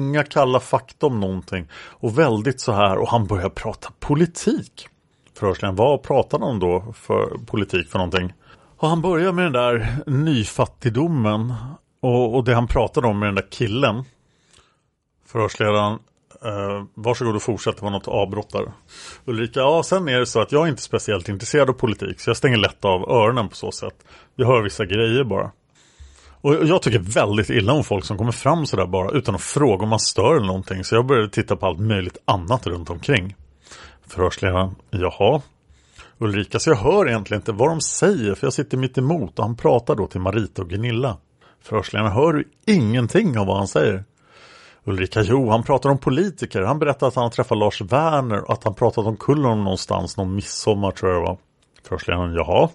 [0.00, 4.88] Inga kalla fakta om någonting och väldigt så här och han börjar prata politik.
[5.38, 8.32] Förhörsledaren, vad pratade han då för politik för någonting?
[8.78, 11.54] Och han börjar med den där nyfattigdomen
[12.00, 14.04] och, och det han pratade om med den där killen.
[15.26, 15.92] Förhörsledaren,
[16.44, 18.72] eh, varsågod och fortsätt, det var något avbrott där.
[19.24, 22.30] Ulrika, ja sen är det så att jag är inte speciellt intresserad av politik så
[22.30, 24.04] jag stänger lätt av öronen på så sätt.
[24.36, 25.50] Jag hör vissa grejer bara.
[26.40, 29.82] Och jag tycker väldigt illa om folk som kommer fram sådär bara utan att fråga
[29.82, 30.84] om man stör eller någonting.
[30.84, 33.34] Så jag började titta på allt möjligt annat runt omkring.
[34.06, 35.42] Förhörsledaren, jaha.
[36.18, 39.44] Ulrika, så jag hör egentligen inte vad de säger för jag sitter mitt emot och
[39.44, 41.16] han pratar då till Marita och Gunilla.
[41.62, 44.04] Förhörsledaren, hör du ingenting av vad han säger?
[44.84, 46.62] Ulrika, jo, han pratar om politiker.
[46.62, 50.16] Han berättar att han har träffat Lars Werner och att han pratat om Kullen någonstans
[50.16, 51.38] någon midsommar tror jag det var.
[51.82, 52.68] Förhörsledaren, jaha.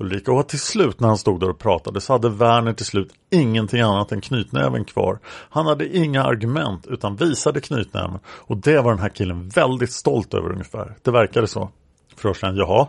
[0.00, 3.12] Ulrika, och till slut när han stod där och pratade så hade Werner till slut
[3.30, 5.18] ingenting annat än knytnäven kvar.
[5.24, 10.34] Han hade inga argument utan visade knytnäven och det var den här killen väldigt stolt
[10.34, 10.96] över ungefär.
[11.02, 11.70] Det verkade så.
[12.16, 12.86] Förhörsledaren, jaha.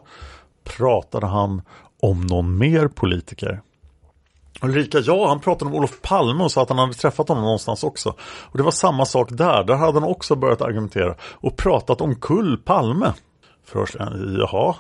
[0.63, 1.61] Pratade han
[2.01, 3.61] om någon mer politiker?
[4.61, 7.83] Ulrika, ja, han pratade om Olof Palme och sa att han hade träffat honom någonstans
[7.83, 8.15] också.
[8.21, 12.15] Och det var samma sak där, där hade han också börjat argumentera och pratat om
[12.15, 13.13] kull Palme.
[13.65, 14.75] Förhörsledaren, jaha.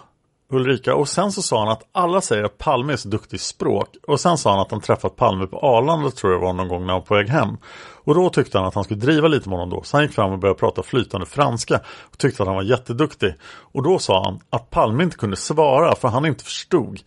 [0.51, 3.39] Ulrika, och sen så sa han att alla säger att Palme är så duktig i
[3.39, 3.87] språk.
[4.07, 6.81] Och sen sa han att han träffat Palme på Arlanda tror jag var någon gång
[6.85, 7.57] när han var på väg hem.
[8.03, 9.83] Och då tyckte han att han skulle driva lite med honom då.
[9.83, 13.33] Så han gick fram och började prata flytande franska och tyckte att han var jätteduktig.
[13.43, 16.99] Och då sa han att Palme inte kunde svara för han inte förstod.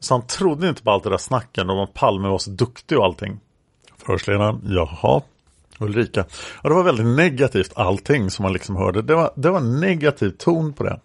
[0.00, 2.98] Så han trodde inte på allt det där snacken om att Palme var så duktig
[2.98, 3.40] och allting.
[3.96, 5.22] Förhörsledaren, jaha.
[5.80, 6.24] Ulrika,
[6.62, 9.02] ja det var väldigt negativt allting som man liksom hörde.
[9.02, 11.00] Det var, det var negativ ton på det.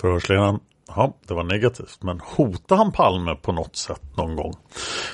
[0.00, 1.98] Förhörsledaren, Ja, det var negativt.
[2.02, 4.52] Men hotade han Palme på något sätt någon gång?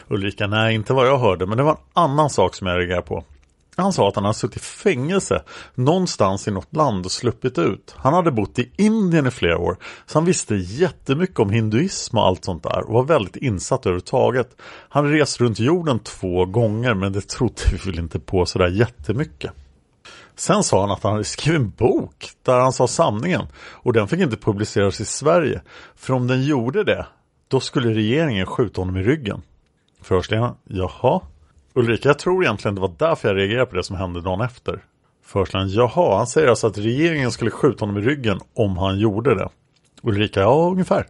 [0.08, 1.46] Ulrika, nej inte vad jag hörde.
[1.46, 3.24] Men det var en annan sak som jag reagerade på.
[3.82, 5.42] Han sa att han hade suttit i fängelse
[5.74, 7.94] någonstans i något land och sluppit ut.
[7.96, 9.76] Han hade bott i Indien i flera år
[10.06, 14.56] så han visste jättemycket om hinduism och allt sånt där och var väldigt insatt överhuvudtaget.
[14.88, 19.52] Han rest runt jorden två gånger men det trodde vi väl inte på sådär jättemycket.
[20.38, 24.08] Sen sa han att han hade skrivit en bok där han sa sanningen och den
[24.08, 25.60] fick inte publiceras i Sverige.
[25.96, 27.06] För om den gjorde det,
[27.48, 29.42] då skulle regeringen skjuta honom i ryggen.
[30.02, 31.20] Förhörsledaren, jaha?
[31.74, 34.84] Ulrika, jag tror egentligen det var därför jag reagerade på det som hände dagen efter.
[35.24, 39.34] Förhörsledaren, jaha, han säger alltså att regeringen skulle skjuta honom i ryggen om han gjorde
[39.34, 39.48] det.
[40.02, 41.06] Ulrika, ja ungefär.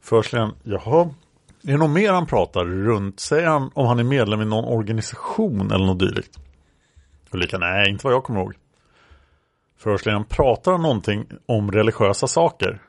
[0.00, 1.10] Förhörsledaren, jaha,
[1.62, 3.20] är det något mer han pratar runt?
[3.20, 6.38] Säger han om han är medlem i någon organisation eller något dylikt?
[7.36, 8.54] Ulrika, nej, inte vad jag kommer ihåg.
[9.78, 12.82] Förhörsledaren, pratar han någonting om religiösa saker?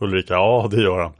[0.00, 1.12] Ulrika, ja det gör han.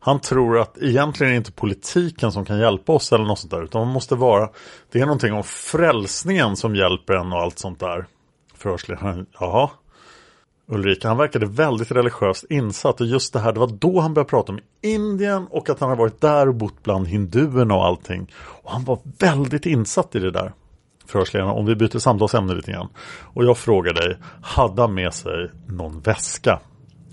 [0.00, 3.50] Han tror att egentligen är det inte politiken som kan hjälpa oss eller något sånt
[3.50, 3.62] där.
[3.62, 4.50] Utan man måste vara,
[4.92, 8.06] det är någonting om frälsningen som hjälper en och allt sånt där.
[8.54, 9.70] Förhörsledaren, jaha.
[10.66, 14.30] Ulrika, han verkade väldigt religiöst insatt och just det här, det var då han började
[14.30, 18.32] prata om Indien och att han har varit där och bott bland hinduerna och allting.
[18.36, 20.52] Och han var väldigt insatt i det där.
[21.08, 22.88] Förhörsledaren, om vi byter samtalsämne lite grann.
[23.34, 26.60] Och jag frågar dig, hade han med sig någon väska?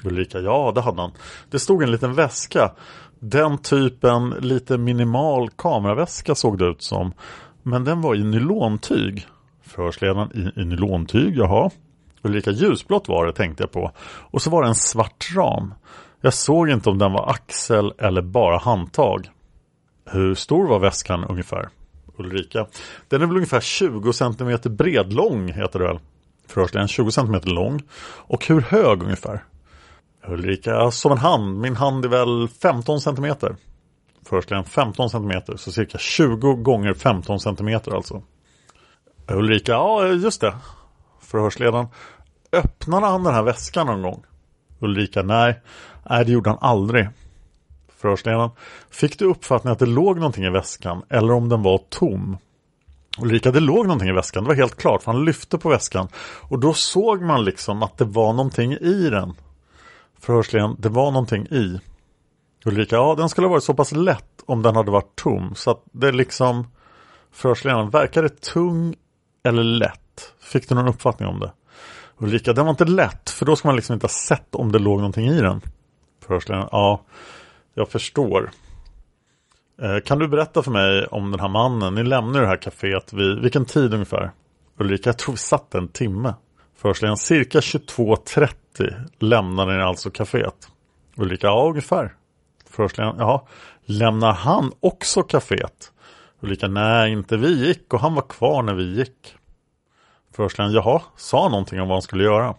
[0.04, 1.12] Ulrika, ja det hade han.
[1.52, 2.72] Det stod en liten väska.
[3.20, 7.14] Den typen lite minimal kameraväska såg det ut som.
[7.64, 9.28] Men den var i nylontyg.
[9.64, 11.70] Förhörsledaren, i, i nylontyg, jaha.
[12.22, 13.92] Ulrika, ljusblått var det tänkte jag på.
[14.32, 15.74] Och så var det en svart ram.
[16.22, 19.30] Jag såg inte om den var axel eller bara handtag.
[20.06, 21.70] Hur stor var väskan ungefär?
[22.18, 22.68] Ulrika.
[23.08, 26.00] Den är väl ungefär 20 cm bred lång heter det väl?
[26.48, 27.82] Förhörsledaren 20 cm lång.
[28.04, 29.44] Och hur hög ungefär?
[30.28, 31.60] Ulrika, som en hand.
[31.60, 33.36] Min hand är väl 15 cm.
[34.26, 35.32] Förhörsledaren 15 cm.
[35.56, 38.24] Så cirka 20 gånger 15 cm alltså.
[39.28, 40.56] Ulrika, ja just det.
[41.22, 41.88] Förhörsledaren.
[42.52, 44.24] Öppnade han den här väskan någon gång?
[44.80, 45.62] Ulrika, nej.
[46.10, 47.10] Nej, det gjorde han aldrig.
[48.06, 48.50] Förhörsledaren.
[48.90, 52.38] Fick du uppfattningen att det låg någonting i väskan eller om den var tom?
[53.20, 54.44] Ulrika, det låg någonting i väskan.
[54.44, 55.04] Det var helt klart.
[55.04, 56.08] För han lyfte på väskan.
[56.42, 59.34] Och då såg man liksom att det var någonting i den.
[60.20, 61.80] Förhörsledaren, det var någonting i.
[62.66, 65.56] Ulrika, ja den skulle ha varit så pass lätt om den hade varit tom.
[65.56, 66.68] Så att det liksom
[67.32, 68.96] Förhörsledaren, verkar det tung
[69.44, 70.34] eller lätt?
[70.40, 71.52] Fick du någon uppfattning om det?
[72.18, 74.80] Ulrika, den var inte lätt för då ska man liksom inte ha sett om det
[74.80, 75.62] låg någonting i den.
[76.26, 77.02] Förhörsledaren, ja
[77.76, 78.52] jag förstår.
[79.82, 81.96] Eh, kan du berätta för mig om den här mannen?
[81.96, 84.32] Ni lämnar det här kaféet vid vilken tid ungefär?
[84.78, 86.34] Ulrika, jag tror vi satt en timme.
[86.78, 90.70] Förhörsledaren, cirka 22.30 lämnade ni alltså kaféet.
[91.16, 92.14] Ulrika, ja ungefär.
[92.70, 93.48] Förhörsledaren, ja.
[93.86, 95.92] Lämnar han också kaféet?
[96.40, 99.36] Ulrika, nej inte vi gick och han var kvar när vi gick.
[100.36, 102.56] Förhörsledaren, jaha, sa han någonting om vad han skulle göra?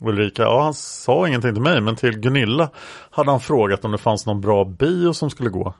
[0.00, 2.70] Ulrika, ja han sa ingenting till mig men till Gunilla
[3.10, 5.74] hade han frågat om det fanns någon bra bio som skulle gå.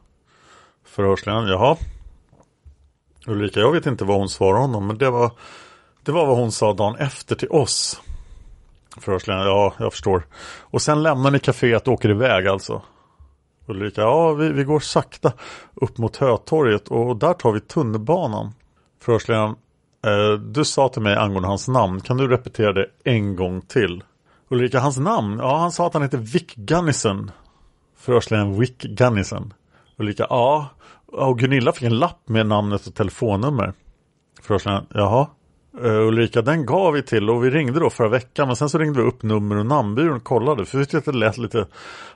[0.85, 1.77] Förhörsledaren, jaha.
[3.27, 5.31] Ulrika, jag vet inte vad hon svarade honom men det var,
[6.05, 8.01] det var vad hon sa dagen efter till oss.
[8.97, 10.27] Förhörsledaren, ja jag förstår.
[10.61, 12.83] Och sen lämnar ni kaféet och åker iväg alltså.
[13.67, 15.33] Ulrika, ja vi, vi går sakta
[15.75, 18.53] upp mot Hötorget och där tar vi tunnelbanan.
[19.03, 19.57] Förhörsledaren,
[20.07, 24.03] eh, du sa till mig angående hans namn, kan du repetera det en gång till?
[24.53, 25.39] Ulrika, hans namn?
[25.39, 27.31] Ja, han sa att han heter Vic Gunnison.
[27.97, 29.55] Förhörsledaren Vic Gunnison.
[29.99, 30.69] Ulrika, ja.
[31.07, 33.73] Och Gunilla fick en lapp med namnet och telefonnummer.
[34.43, 35.27] Förhörsledaren, jaha.
[35.85, 38.79] Uh, Ulrika, den gav vi till och vi ringde då förra veckan men sen så
[38.79, 41.67] ringde vi upp nummer och namnbyrån och kollade för vi tyckte att det lät lite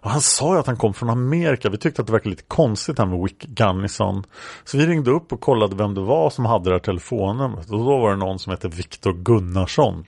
[0.00, 2.98] Han sa ju att han kom från Amerika, vi tyckte att det verkade lite konstigt
[2.98, 4.24] här med Wick Gunnison
[4.64, 7.78] Så vi ringde upp och kollade vem det var som hade det här telefonnumret och
[7.78, 10.04] då var det någon som hette Viktor Gunnarsson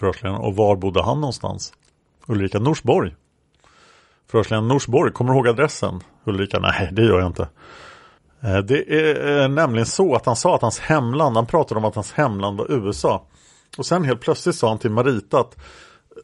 [0.00, 1.72] Förhörsledaren, och var bodde han någonstans?
[2.26, 3.14] Ulrika, Norsborg
[4.30, 6.00] Förhörsledaren, Norsborg, kommer du ihåg adressen?
[6.24, 7.48] Ulrika, nej det gör jag inte
[8.40, 11.84] eh, det är eh, nämligen så att han sa att hans hemland, han pratade om
[11.84, 13.26] att hans hemland var USA.
[13.78, 15.56] Och sen helt plötsligt sa han till Marita att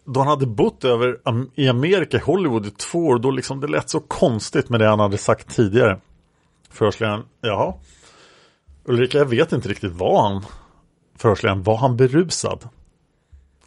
[0.04, 3.66] då han hade bott över um, i Amerika, Hollywood i två år, då liksom det
[3.66, 6.00] lät så konstigt med det han hade sagt tidigare.
[6.70, 7.74] Förhörsledaren, jaha.
[8.84, 10.44] Ulrika, jag vet inte riktigt vad han
[11.18, 12.68] Förhörsledaren, var han berusad?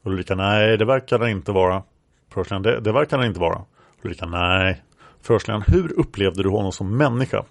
[0.04, 1.84] Ulrika, nej det verkar han inte vara.
[2.30, 3.62] Förhörsledaren, det, det verkar han inte vara.
[4.04, 4.84] Ulrika, nej.
[5.22, 7.44] Förhörsledaren, hur upplevde du honom som människa?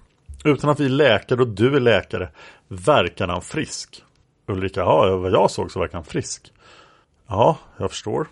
[0.44, 2.28] Utan att vi är läkare och du är läkare
[2.68, 4.04] verkar han frisk.
[4.46, 6.52] Ulrika, ja vad jag såg så verkar han frisk.
[7.26, 8.26] Ja, jag förstår.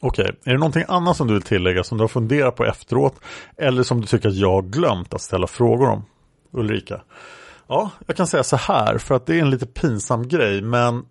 [0.00, 3.14] Okej, är det någonting annat som du vill tillägga som du har funderat på efteråt?
[3.56, 6.04] Eller som du tycker att jag glömt att ställa frågor om?
[6.52, 7.00] Ulrika.
[7.66, 11.04] Ja, jag kan säga så här för att det är en lite pinsam grej men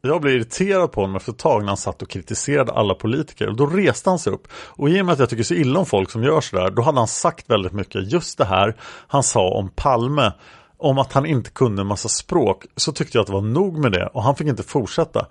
[0.00, 3.48] jag blev irriterad på honom efter ett tag när han satt och kritiserade alla politiker.
[3.48, 4.48] Och då reste han sig upp.
[4.52, 6.82] Och i och med att jag tycker så illa om folk som gör sådär, då
[6.82, 8.12] hade han sagt väldigt mycket.
[8.12, 8.76] Just det här
[9.06, 10.32] han sa om Palme,
[10.76, 13.78] om att han inte kunde en massa språk, så tyckte jag att det var nog
[13.78, 14.06] med det.
[14.06, 15.26] Och han fick inte fortsätta.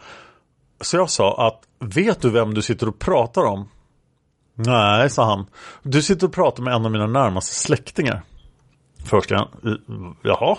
[0.81, 1.61] Så jag sa att,
[1.93, 3.69] vet du vem du sitter och pratar om?
[4.55, 5.45] Nej, sa han.
[5.83, 8.21] Du sitter och pratar med en av mina närmaste släktingar.
[9.05, 9.47] Först jag,
[10.21, 10.57] jaha?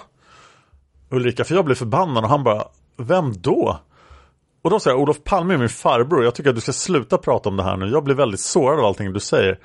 [1.11, 2.64] Ulrika, för jag blev förbannad och han bara,
[2.96, 3.80] vem då?
[4.66, 6.24] Och då sa jag, Olof Palme är min farbror.
[6.24, 7.86] Jag tycker att du ska sluta prata om det här nu.
[7.86, 9.58] Jag blir väldigt sårad av allting du säger.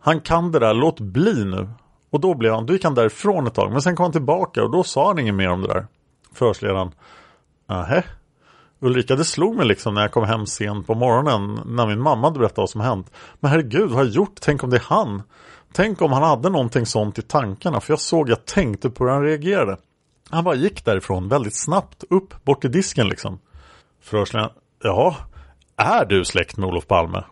[0.00, 1.68] Han kan det där, låt bli nu.
[2.10, 3.72] Och då blev han, då gick han därifrån ett tag.
[3.72, 5.86] Men sen kom han tillbaka och då sa han inget mer om det där.
[6.34, 6.90] Förhörsledaren.
[7.68, 8.04] Nähä.
[8.80, 12.26] Ulrika, det slog mig liksom när jag kom hem sent på morgonen när min mamma
[12.26, 13.10] hade berättat vad som hänt.
[13.40, 14.40] Men herregud, vad har jag gjort?
[14.40, 15.22] Tänk om det är han?
[15.72, 19.10] Tänk om han hade någonting sånt i tankarna, för jag såg, jag tänkte på hur
[19.10, 19.76] han reagerade.
[20.30, 23.38] Han bara gick därifrån väldigt snabbt, upp, bort till disken liksom.
[24.00, 25.16] Förhörsledaren, ja,
[25.76, 27.24] är du släkt med Olof Palme?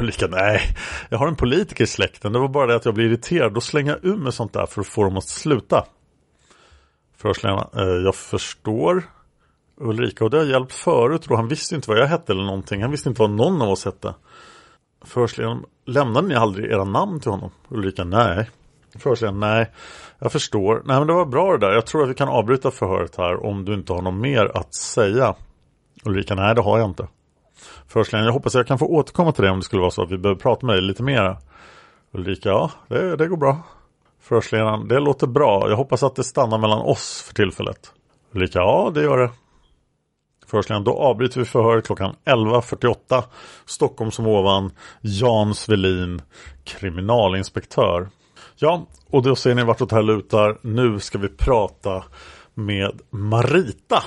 [0.00, 0.60] Ulrika, nej,
[1.08, 2.32] jag har en politiker i släkten.
[2.32, 3.54] Det var bara det att jag blir irriterad.
[3.54, 5.84] Då slänger jag ur mig sånt där för att få dem att sluta.
[7.16, 9.02] Förhörsledaren, eh, jag förstår.
[9.80, 11.36] Ulrika, och det har hjälpt förut då.
[11.36, 12.82] Han visste inte vad jag hette eller någonting.
[12.82, 14.14] Han visste inte vad någon av oss hette.
[15.04, 17.50] Förhörsledaren, lämnade ni aldrig era namn till honom?
[17.68, 18.50] Ulrika, nej.
[18.98, 19.70] Förhörsledaren, nej.
[20.18, 20.82] Jag förstår.
[20.84, 21.72] Nej men det var bra det där.
[21.72, 24.74] Jag tror att vi kan avbryta förhöret här om du inte har något mer att
[24.74, 25.34] säga.
[26.04, 27.08] Ulrika, nej det har jag inte.
[27.88, 30.10] Förhörsledaren, jag hoppas jag kan få återkomma till det om det skulle vara så att
[30.10, 31.36] vi behöver prata med dig lite mer.
[32.12, 33.58] Ulrika, ja det, det går bra.
[34.20, 35.68] Förhörsledaren, det låter bra.
[35.68, 37.92] Jag hoppas att det stannar mellan oss för tillfället.
[38.32, 39.30] Ulrika, ja det gör det.
[40.46, 43.22] Förhörsledaren, då avbryter vi förhöret klockan 11.48.
[43.66, 44.70] Stockholm som ovan.
[45.00, 46.22] Jan Svelin,
[46.64, 48.08] kriminalinspektör.
[48.56, 50.58] Ja, och då ser ni vartåt det här lutar.
[50.62, 52.04] Nu ska vi prata
[52.54, 54.02] med Marita.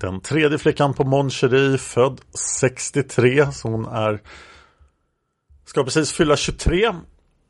[0.00, 2.20] Den tredje flickan på Mon Cherie, född
[2.60, 3.52] 63.
[3.52, 4.20] Så hon är
[5.64, 6.94] ska precis fylla 23.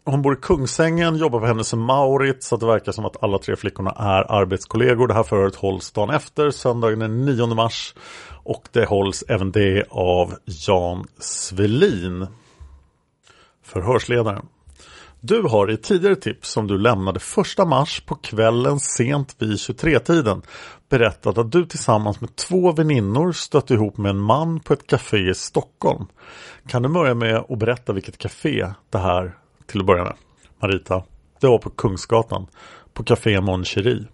[0.04, 3.56] Hon bor i Kungsängen, jobbar på Hennes Mauritz så det verkar som att alla tre
[3.56, 5.08] flickorna är arbetskollegor.
[5.08, 7.94] Det här förhöret hålls dagen efter, söndagen den 9 mars.
[8.44, 12.26] Och det hålls även det av Jan Svelin.
[13.62, 14.46] Förhörsledaren.
[15.22, 20.42] Du har i tidigare tips som du lämnade första mars på kvällen sent vid 23-tiden
[20.88, 25.30] berättat att du tillsammans med två väninnor stött ihop med en man på ett café
[25.30, 26.06] i Stockholm.
[26.66, 30.14] Kan du börja med att berätta vilket café det här till att börja med?
[30.62, 31.02] Marita,
[31.40, 32.46] det var på Kungsgatan
[32.92, 34.04] på Café Mon Cherie.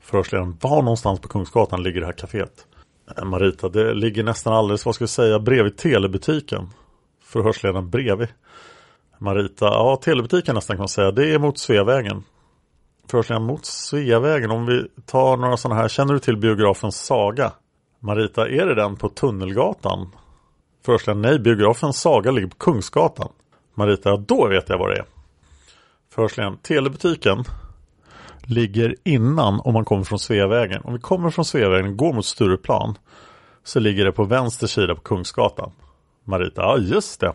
[0.00, 2.66] Förhörsledaren, var någonstans på Kungsgatan ligger det här kaféet?
[3.16, 6.68] Eh, Marita, det ligger nästan alldeles, vad ska jag säga, bredvid telebutiken.
[7.24, 8.28] Förhörsledaren, bredvid.
[9.22, 12.24] Marita, ja telebutiken nästan kan man säga, det är mot Sveavägen.
[13.08, 17.52] Förhörsledaren mot Sveavägen, om vi tar några sådana här, känner du till biografen Saga?
[18.00, 20.10] Marita, är det den på Tunnelgatan?
[20.84, 23.28] Förhörsledaren, nej, biografen Saga ligger på Kungsgatan.
[23.74, 25.04] Marita, ja, då vet jag vad det är.
[26.14, 27.44] Förhörsledaren, telebutiken
[28.42, 30.82] ligger innan om man kommer från Sveavägen.
[30.84, 32.98] Om vi kommer från Sveavägen och går mot Stureplan
[33.64, 35.70] så ligger det på vänster sida på Kungsgatan.
[36.24, 37.32] Marita, ja just det.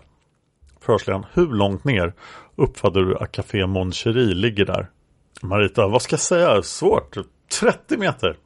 [0.87, 2.13] Förhörsledaren, hur långt ner
[2.55, 4.89] uppfattar du att Café Mon Cherie ligger där?
[5.41, 6.63] Marita, vad ska jag säga?
[6.63, 7.17] Svårt.
[7.59, 8.37] 30 meter.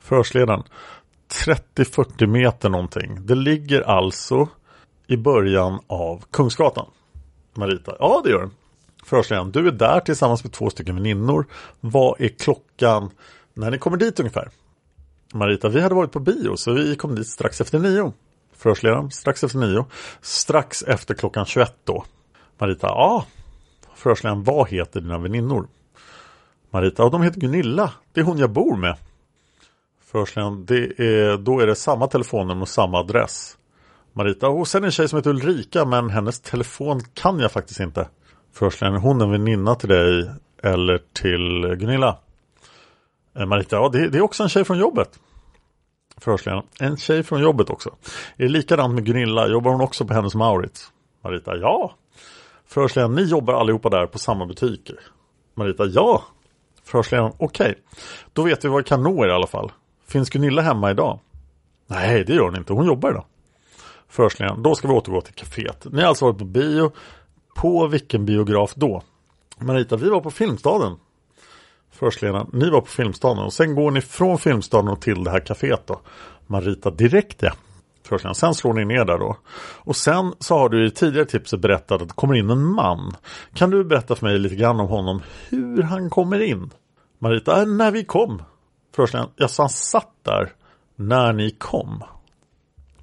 [0.00, 0.62] Förhörsledaren,
[1.46, 3.26] 30-40 meter någonting.
[3.26, 4.48] Det ligger alltså
[5.06, 6.86] i början av Kungsgatan.
[7.54, 8.52] Marita, ja det gör den.
[9.04, 11.46] Förhörsledaren, du är där tillsammans med två stycken väninnor.
[11.80, 13.10] Vad är klockan
[13.54, 14.50] när ni kommer dit ungefär?
[15.34, 18.12] Marita, vi hade varit på bio så vi kom dit strax efter nio.
[18.58, 19.86] Förhörsledaren, strax efter nio.
[20.20, 22.04] Strax efter klockan 21 då.
[22.58, 23.26] Marita, ja.
[23.94, 25.68] Förhörsledaren, vad heter dina väninnor?
[26.70, 27.92] Marita, ja de heter Gunilla.
[28.12, 28.96] Det är hon jag bor med.
[30.04, 33.58] Förhörsledaren, det är, då är det samma telefonnummer och samma adress.
[34.12, 38.08] Marita, och sen en tjej som heter Ulrika men hennes telefon kan jag faktiskt inte.
[38.52, 40.30] Förhörsledaren, hon en väninna till dig
[40.62, 42.18] eller till Gunilla?
[43.38, 45.20] Eh, Marita, ja det, det är också en tjej från jobbet.
[46.20, 47.90] Förhörsledaren, en tjej från jobbet också.
[48.36, 49.48] Är det likadant med Gunilla?
[49.48, 50.92] Jobbar hon också på hennes Maurits?
[51.24, 51.94] Marita, ja.
[52.66, 54.90] Förhörsledaren, ni jobbar allihopa där på samma butik?
[55.54, 56.24] Marita, ja.
[56.84, 57.70] Förhörsledaren, okej.
[57.70, 57.74] Okay.
[58.32, 59.72] Då vet vi vad vi kan nå er i alla fall.
[60.06, 61.18] Finns Gunilla hemma idag?
[61.86, 62.72] Nej, det gör hon inte.
[62.72, 63.24] Hon jobbar idag.
[64.08, 65.86] Förhörsledaren, då ska vi återgå till kaféet.
[65.92, 66.92] Ni har alltså varit på bio.
[67.56, 69.02] På vilken biograf då?
[69.58, 70.96] Marita, vi var på Filmstaden.
[71.98, 75.40] Förhörsledaren, ni var på Filmstaden och sen går ni från Filmstaden och till det här
[75.40, 76.00] kaféet då.
[76.46, 77.52] Marita, direkt ja.
[78.02, 79.36] Förhörsledaren, sen slår ni ner där då.
[79.76, 83.16] Och sen så har du i tidigare tipset berättat att det kommer in en man.
[83.54, 86.70] Kan du berätta för mig lite grann om honom, hur han kommer in?
[87.18, 88.42] Marita, äh, när vi kom.
[88.94, 90.52] Förhörsledaren, jag sa han satt där
[90.96, 92.04] när ni kom.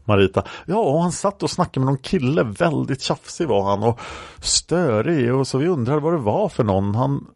[0.05, 0.43] Marita.
[0.65, 2.43] Ja, och han satt och snackade med någon kille.
[2.43, 3.99] Väldigt tjafsig var han och
[4.41, 5.33] störig.
[5.33, 6.95] Och så vi undrade vad det var för någon.
[6.95, 7.27] Han,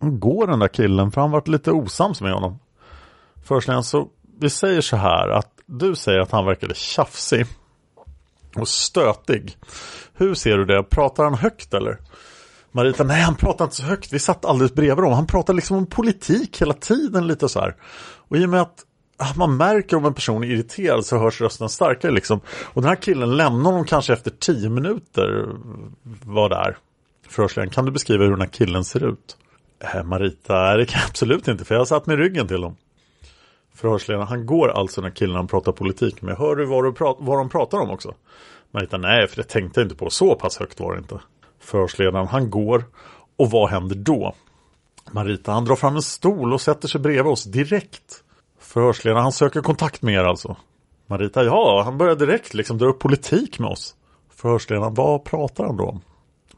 [0.00, 2.58] han går den där killen för han varit lite osams med honom.
[3.44, 4.08] Först så
[4.40, 7.46] vi säger så här att du säger att han verkade tjafsig
[8.56, 9.56] och stötig.
[10.14, 10.82] Hur ser du det?
[10.82, 11.98] Pratar han högt eller?
[12.72, 14.12] Marita, nej han pratar inte så högt.
[14.12, 15.12] Vi satt alldeles bredvid dem.
[15.12, 17.76] Han pratar liksom om politik hela tiden lite så här.
[18.28, 21.68] Och i och med att man märker om en person är irriterad så hörs rösten
[21.68, 22.40] starkare liksom.
[22.64, 25.46] Och den här killen lämnar honom kanske efter tio minuter
[26.24, 26.76] var där.
[27.28, 29.36] Förhörsledaren, kan du beskriva hur den här killen ser ut?
[29.80, 32.76] Äh, Marita, det kan jag absolut inte för jag har satt med ryggen till dem.
[33.74, 37.38] Förhörsledaren, han går alltså när killarna pratar politik Men Hör du vad, du prat vad
[37.38, 38.14] de pratar om också?
[38.70, 40.10] Marita, nej för det tänkte jag inte på.
[40.10, 41.20] Så pass högt var det inte.
[41.60, 42.84] Förhörsledaren, han går
[43.36, 44.34] och vad händer då?
[45.10, 48.22] Marita, han drar fram en stol och sätter sig bredvid oss direkt.
[48.60, 50.56] Förhörsledaren, han söker kontakt med er alltså.
[51.06, 53.94] Marita, ja, han börjar direkt liksom dra upp politik med oss.
[54.34, 56.00] Förhörsledaren, vad pratar han då om?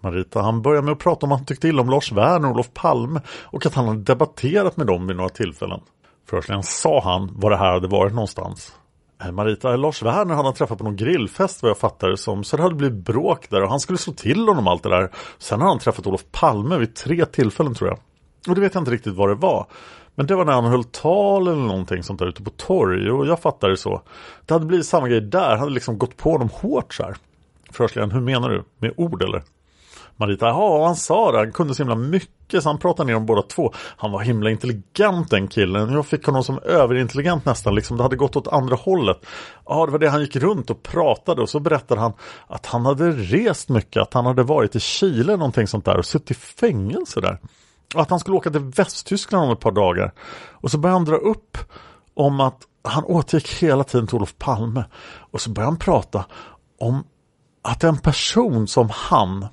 [0.00, 2.54] Marita, han börjar med att prata om att han tyckte illa om Lars Werner och
[2.54, 5.80] Olof Palme och att han hade debatterat med dem vid några tillfällen.
[6.28, 8.72] Förhörsledaren, sa han var det här hade varit någonstans?
[9.24, 12.16] Eh, Marita, eh, Lars Werner hade han träffat på någon grillfest vad jag fattar det
[12.16, 12.44] som.
[12.44, 15.10] Så det hade blivit bråk där och han skulle slå till honom allt det där.
[15.38, 17.98] Sen har han träffat Olof Palme vid tre tillfällen tror jag.
[18.48, 19.66] Och det vet jag inte riktigt vad det var.
[20.14, 23.26] Men det var när han höll tal eller någonting sånt där ute på torg och
[23.26, 24.02] jag fattar det så.
[24.46, 27.16] Det hade blivit samma grej där, han hade liksom gått på honom hårt så här.
[27.72, 28.64] Förhörsledaren, hur menar du?
[28.78, 29.42] Med ord eller?
[30.20, 33.26] Marita, ja han sa det, han kunde så himla mycket så han pratade ner om
[33.26, 33.72] båda två.
[33.96, 35.92] Han var himla intelligent den killen.
[35.92, 39.26] Jag fick honom som överintelligent nästan, liksom det hade gått åt andra hållet.
[39.66, 42.12] Ja, det var det han gick runt och pratade och så berättade han
[42.46, 46.06] att han hade rest mycket, att han hade varit i Chile någonting sånt där och
[46.06, 47.38] suttit i fängelse där.
[47.94, 50.12] Och att han skulle åka till Västtyskland om ett par dagar.
[50.50, 51.58] Och så började han dra upp
[52.14, 54.84] om att han återgick hela tiden till Olof Palme.
[55.30, 56.24] Och så började han prata
[56.80, 57.04] om
[57.62, 59.46] att en person som han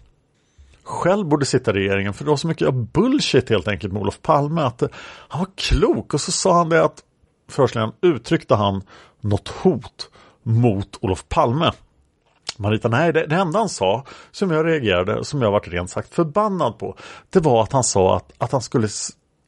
[0.85, 4.21] själv borde sitta i regeringen för det var så mycket bullshit helt enkelt med Olof
[4.21, 4.89] Palme att eh,
[5.27, 7.03] han var klok och så sa han det att
[7.49, 8.83] Förhörsledaren uttryckte han
[9.21, 10.09] något hot
[10.43, 11.71] mot Olof Palme.
[12.57, 16.13] Marita, nej det, det enda han sa som jag reagerade, som jag varit rent sagt
[16.13, 16.97] förbannad på
[17.29, 18.87] det var att han sa att, att han skulle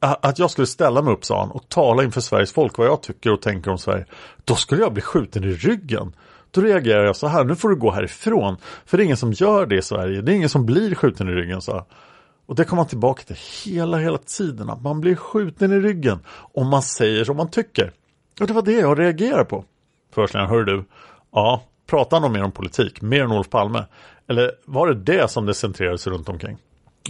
[0.00, 3.02] att jag skulle ställa mig upp, sa han, och tala inför Sveriges folk vad jag
[3.02, 4.06] tycker och tänker om Sverige.
[4.44, 6.12] Då skulle jag bli skjuten i ryggen.
[6.50, 8.56] Då reagerar jag så här, nu får du gå härifrån.
[8.86, 11.28] För det är ingen som gör det i Sverige, det är ingen som blir skjuten
[11.28, 11.62] i ryggen.
[11.62, 11.86] Så.
[12.46, 14.70] Och det kommer man tillbaka till hela, hela tiden.
[14.70, 16.18] Att man blir skjuten i ryggen
[16.54, 17.92] om man säger som man tycker.
[18.40, 19.64] Och det var det jag reagerade på.
[20.14, 20.84] Förslingen, hör du,
[21.32, 23.84] ja, pratar han mer om politik, mer än Olof Palme?
[24.28, 26.56] Eller var det det som det centrerades runt omkring?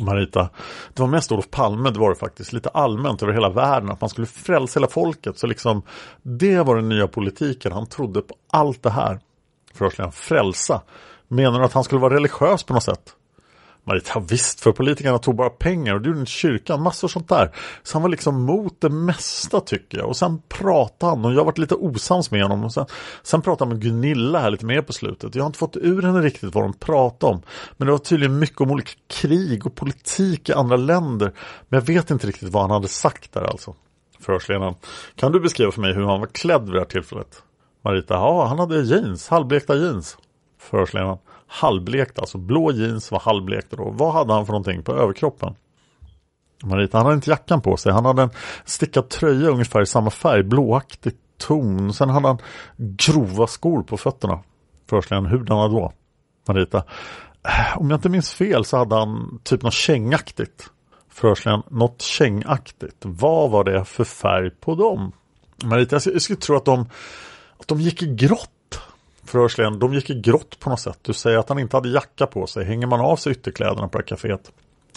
[0.00, 0.48] Marita,
[0.94, 4.00] det var mest Olof Palme, det var det faktiskt, lite allmänt över hela världen, att
[4.00, 5.38] man skulle frälsa hela folket.
[5.38, 5.82] Så liksom,
[6.22, 9.20] det var den nya politiken, han trodde på allt det här
[9.78, 10.82] förhörsledaren frälsa.
[11.28, 13.14] Menar du att han skulle vara religiös på något sätt?
[13.88, 17.50] Marita, visst, för politikerna tog bara pengar och det gjorde inte kyrkan, massor sånt där.
[17.82, 20.08] Så han var liksom mot det mesta tycker jag.
[20.08, 22.64] Och sen pratade han och jag varit lite osams med honom.
[22.64, 22.86] Och sen,
[23.22, 25.34] sen pratade han med Gunilla här lite mer på slutet.
[25.34, 27.42] Jag har inte fått ur henne riktigt vad de pratade om.
[27.76, 31.32] Men det var tydligen mycket om olika krig och politik i andra länder.
[31.68, 33.74] Men jag vet inte riktigt vad han hade sagt där alltså.
[34.20, 34.74] Förhörsledaren,
[35.14, 37.42] kan du beskriva för mig hur han var klädd vid det här tillfället?
[37.88, 40.18] Marita, ja han hade jeans, halvblekta jeans.
[40.58, 43.90] Förhörsledaren, halvblekta, alltså blå jeans var halvblekta då.
[43.90, 45.54] Vad hade han för någonting på överkroppen?
[46.64, 47.92] Marita, han hade inte jackan på sig.
[47.92, 48.30] Han hade en
[48.64, 51.92] stickad tröja ungefär i samma färg, blåaktig ton.
[51.92, 52.38] Sen hade han
[52.76, 54.40] grova skor på fötterna.
[54.88, 55.92] Förhörsledaren, hurdana då?
[56.48, 56.78] Marita,
[57.44, 60.70] eh, om jag inte minns fel så hade han typ något kängaktigt.
[61.08, 62.96] Förhörsledaren, något kängaktigt.
[63.00, 65.12] Vad var det för färg på dem?
[65.64, 66.86] Marita, jag skulle tro att de
[67.58, 68.80] att de gick i grått.
[69.24, 70.98] Förhörsledaren, de gick i grått på något sätt.
[71.02, 72.64] Du säger att han inte hade jacka på sig.
[72.64, 74.50] Hänger man av sig ytterkläderna på det här kaféet?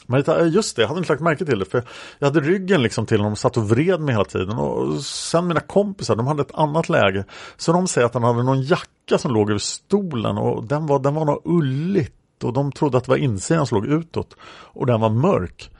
[0.06, 1.66] Marita, just det, jag hade inte lagt märke till det.
[1.66, 1.84] För
[2.20, 4.58] jag hade ryggen liksom till honom och satt och vred mig hela tiden.
[4.58, 7.26] Och sen mina kompisar, de hade ett annat läge.
[7.58, 11.00] Så de säger att han hade någon jacka som låg över stolen och den var,
[11.00, 12.44] den var något ulligt.
[12.44, 14.36] Och de trodde att det var insidan som låg utåt.
[14.44, 15.72] Och den var mörk.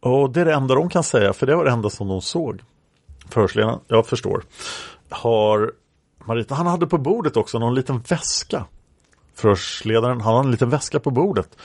[0.00, 2.20] Och det är det enda de kan säga, för det var det enda som de
[2.20, 2.62] såg.
[3.28, 4.42] Förhörsledaren, jag förstår.
[5.08, 5.72] Har
[6.24, 8.64] Marita, han hade på bordet också någon liten väska.
[9.34, 11.56] Förhörsledaren, han hade en liten väska på bordet.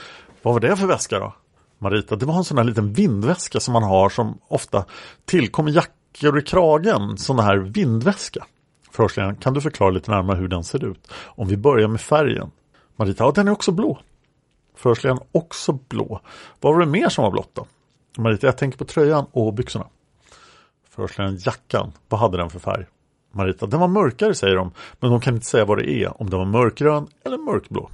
[0.42, 1.34] Vad var det för väska då?
[1.78, 4.84] Marita, det var en sån här liten vindväska som man har som ofta
[5.24, 7.18] tillkommer jackor i kragen.
[7.18, 8.46] Sån här vindväska.
[8.90, 11.12] Förhörsledaren, kan du förklara lite närmare hur den ser ut?
[11.12, 12.50] Om vi börjar med färgen.
[12.96, 13.98] Marita, ja den är också blå.
[14.76, 16.20] Förhörsledaren, också blå.
[16.60, 17.66] Vad var det mer som var blått då?
[18.18, 19.86] Marita, jag tänker på tröjan och byxorna.
[20.90, 22.86] Förhörsledaren, jackan, vad hade den för färg?
[23.36, 26.30] Marita, den var mörkare säger de, men de kan inte säga vad det är, om
[26.30, 27.90] den var mörkgrön eller mörkblå.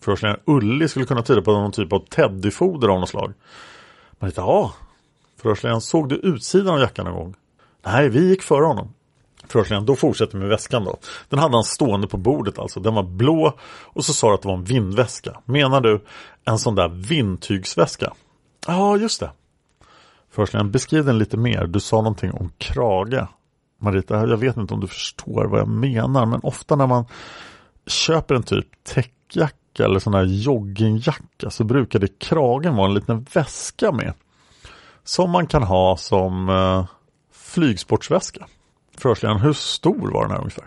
[0.00, 3.32] Förhörsledaren Ulli skulle kunna tyda på någon typ av teddyfoder av något slag.
[4.18, 4.74] Marita, ja.
[5.42, 7.34] Förhörsledaren, såg du utsidan av jackan någon gång?
[7.84, 8.94] Nej, vi gick före honom.
[9.48, 10.96] Förhörsledaren, då fortsätter med väskan då.
[11.28, 12.80] Den hade han stående på bordet alltså.
[12.80, 15.40] Den var blå och så sa du att det var en vindväska.
[15.44, 16.04] Menar du
[16.44, 18.12] en sån där vindtygsväska?
[18.66, 19.30] Ja, just det.
[20.30, 21.66] Förhörsledaren, beskriv den lite mer.
[21.66, 23.26] Du sa någonting om krage.
[23.82, 27.04] Marita, jag vet inte om du förstår vad jag menar, men ofta när man
[27.86, 33.26] köper en typ täckjacka eller sån här joggingjacka så brukar det kragen vara en liten
[33.32, 34.12] väska med.
[35.04, 36.84] Som man kan ha som eh,
[37.32, 38.46] flygsportsväska.
[38.98, 40.66] Förhörsledaren, hur stor var den här ungefär?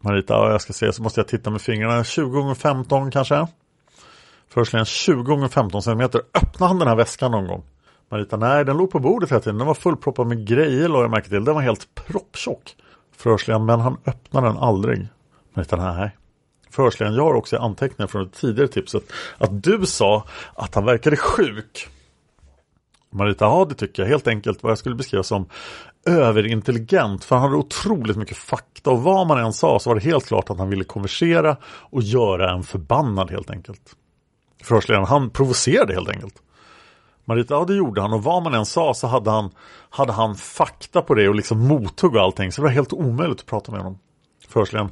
[0.00, 2.04] Marita, ja, jag ska se så måste jag titta med fingrarna.
[2.04, 3.46] 20 x 15 kanske?
[4.48, 6.00] Förhörsledaren, 20 x 15 cm.
[6.00, 7.62] Öppnade han den här väskan någon gång?
[8.10, 9.58] Marita, nej den låg på bordet hela tiden.
[9.58, 11.44] Den var fullproppad med grejer la jag märke till.
[11.44, 12.76] Den var helt propptjock.
[13.16, 15.08] Förhörsledaren, men han öppnade den aldrig.
[15.54, 16.16] Marita, nej.
[16.70, 19.12] Förhörsledaren, jag har också anteckningar från det tidigare tipset.
[19.38, 21.88] Att du sa att han verkade sjuk.
[23.10, 24.08] Marita, ja det tycker jag.
[24.08, 25.46] Helt enkelt vad jag skulle beskriva som
[26.06, 27.24] överintelligent.
[27.24, 30.26] För han hade otroligt mycket fakta och vad man än sa så var det helt
[30.26, 33.96] klart att han ville konversera och göra en förbannad helt enkelt.
[34.62, 36.34] Förhörsledaren, han provocerade helt enkelt.
[37.28, 39.50] Marita, ja det gjorde han och vad man än sa så hade han,
[39.90, 42.52] hade han fakta på det och liksom och allting.
[42.52, 43.98] Så det var helt omöjligt att prata med honom.
[44.48, 44.90] Förhörsledaren,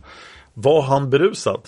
[0.54, 1.60] var han berusad?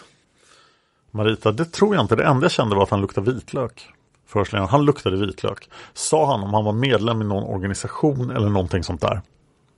[1.10, 2.16] Marita, det tror jag inte.
[2.16, 3.88] Det enda jag kände var att han luktade vitlök.
[4.26, 5.70] Förhörsledaren, han luktade vitlök.
[5.92, 9.20] Sa han om han var medlem i någon organisation eller någonting sånt där?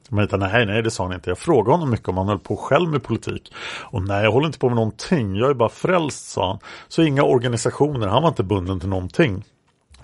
[0.09, 1.31] Marita, nej, nej, det sa han inte.
[1.31, 3.53] Jag frågade honom mycket om han höll på själv med politik.
[3.81, 5.37] Och nej, jag håller inte på med någonting.
[5.37, 6.59] Jag är bara frälst, sa han.
[6.89, 9.45] Så inga organisationer, han var inte bunden till någonting.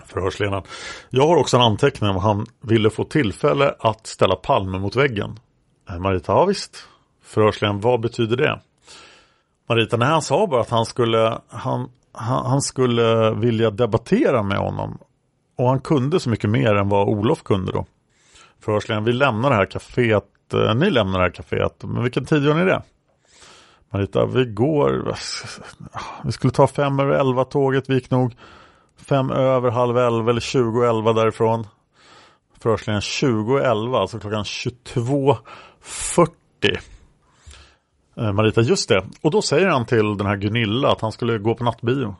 [0.07, 0.63] Förhörsledaren.
[1.09, 5.39] Jag har också en anteckning om han ville få tillfälle att ställa Palme mot väggen.
[5.89, 6.87] Eh, Marita, ja visst.
[7.23, 8.59] Förhörsledaren, vad betyder det?
[9.69, 14.57] Marita, nej han sa bara att han skulle, han, han, han skulle vilja debattera med
[14.57, 14.97] honom.
[15.57, 17.85] Och han kunde så mycket mer än vad Olof kunde då.
[18.61, 22.43] Förhörsledaren, vi lämnar det här kaféet, eh, ni lämnar det här kaféet, men vilken tid
[22.43, 22.81] gör ni det?
[23.89, 25.15] Marita, vi går,
[26.23, 28.35] vi skulle ta fem över elva tåget, vi gick nog
[28.97, 31.67] fem över halv elva eller 20 elva därifrån.
[32.59, 36.77] Förhörsledaren 20 elva, alltså klockan 22.40.
[38.17, 39.05] Eh, Marita, just det.
[39.21, 42.15] Och då säger han till den här Gunilla att han skulle gå på nattbio.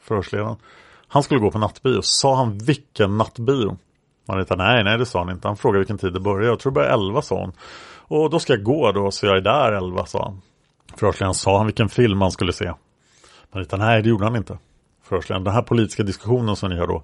[0.00, 0.56] Förhörsledaren.
[1.08, 2.02] Han skulle gå på nattbio.
[2.02, 3.76] Sa han vilken nattbio?
[4.28, 5.48] Marita, nej, nej det sa han inte.
[5.48, 6.46] Han frågade vilken tid det började.
[6.46, 7.52] Jag tror det började 11 sa hon.
[7.98, 10.40] Och då ska jag gå då, så jag är där 11 sa han.
[10.96, 12.72] Förhörsledaren sa han vilken film han skulle se.
[13.52, 14.58] Marita, nej det gjorde han inte.
[15.10, 17.02] Förhörsledaren, den här politiska diskussionen som ni har då.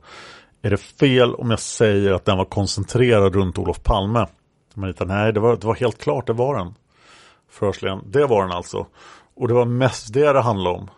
[0.62, 4.26] Är det fel om jag säger att den var koncentrerad runt Olof Palme?
[4.74, 6.74] Marita, nej det var, det var helt klart, det var den.
[7.50, 8.86] Förhörsledaren, det var den alltså.
[9.36, 10.90] Och det var mest det det handlade om.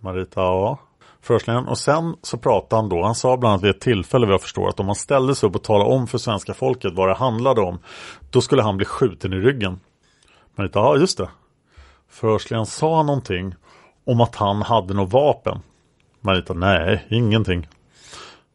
[0.00, 0.78] Marita, ja.
[1.20, 1.68] Förhörsledaren.
[1.68, 4.42] Och sen så pratade han då, han sa bland annat vid ett tillfälle vad jag
[4.42, 7.14] förstår att om han ställde sig upp och talade om för svenska folket vad det
[7.14, 7.78] handlade om.
[8.30, 9.80] Då skulle han bli skjuten i ryggen.
[10.56, 11.28] Marita, ja just det.
[12.08, 13.54] Förhörsledaren sa någonting
[14.06, 15.60] om att han hade något vapen.
[16.20, 17.68] Marita, nej, ingenting.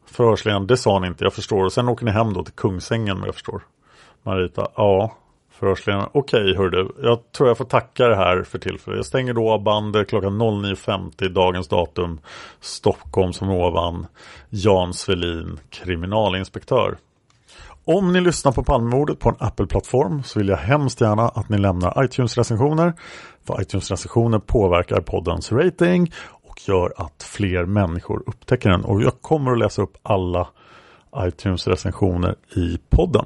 [0.06, 1.64] Förhörsledaren, det sa ni inte, jag förstår.
[1.64, 3.62] Och sen åker ni hem då till Kungsängen, jag förstår.
[4.22, 5.16] Marita, ja.
[5.50, 8.96] Förhörsledaren, okej okay, du, jag tror jag får tacka det här för tillfället.
[8.96, 12.20] Jag stänger då av bandet klockan 09.50 dagens datum.
[12.60, 14.06] Stockholm som ovan.
[14.50, 16.96] Jan Svelin, kriminalinspektör.
[17.84, 21.58] Om ni lyssnar på Palmemordet på en Apple-plattform så vill jag hemskt gärna att ni
[21.58, 22.92] lämnar iTunes-recensioner.
[23.46, 26.12] För iTunes-recensioner påverkar poddens rating
[26.56, 28.84] och gör att fler människor upptäcker den.
[28.84, 30.48] Och jag kommer att läsa upp alla
[31.16, 33.24] iTunes-recensioner i podden.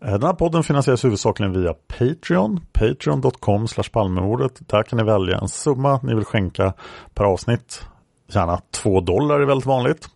[0.00, 4.68] Eh, den här podden finansieras huvudsakligen via Patreon, patreon.com palmemordet.
[4.68, 6.72] Där kan ni välja en summa ni vill skänka
[7.14, 7.86] per avsnitt.
[8.28, 10.08] Gärna 2 dollar är väldigt vanligt.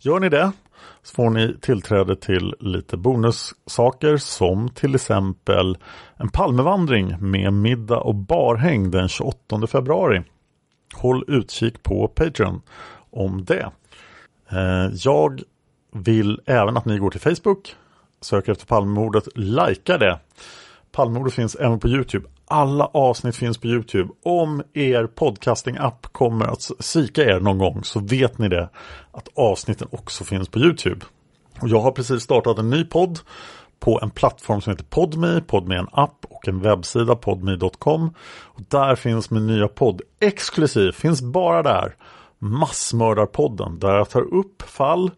[0.00, 0.52] Gör ni det
[1.02, 5.78] så får ni tillträde till lite bonussaker som till exempel
[6.16, 10.22] en Palmevandring med middag och barhäng den 28 februari.
[10.98, 12.62] Håll utkik på Patreon
[13.10, 13.70] om det.
[14.50, 15.42] Eh, jag
[15.92, 17.76] vill även att ni går till Facebook
[18.20, 20.18] söker efter Palmemordet, likea det.
[20.92, 22.28] Palmemordet finns även på Youtube.
[22.46, 24.10] Alla avsnitt finns på Youtube.
[24.22, 28.68] Om er podcasting-app kommer att sika er någon gång så vet ni det
[29.12, 31.06] att avsnitten också finns på Youtube.
[31.60, 33.18] Och jag har precis startat en ny podd
[33.80, 35.40] på en plattform som heter Podme.
[35.40, 38.14] Podme är en app och en webbsida, podme.com.
[38.42, 41.94] Och Där finns min nya podd exklusiv, finns bara där.
[42.38, 45.10] Massmördarpodden där jag tar upp fall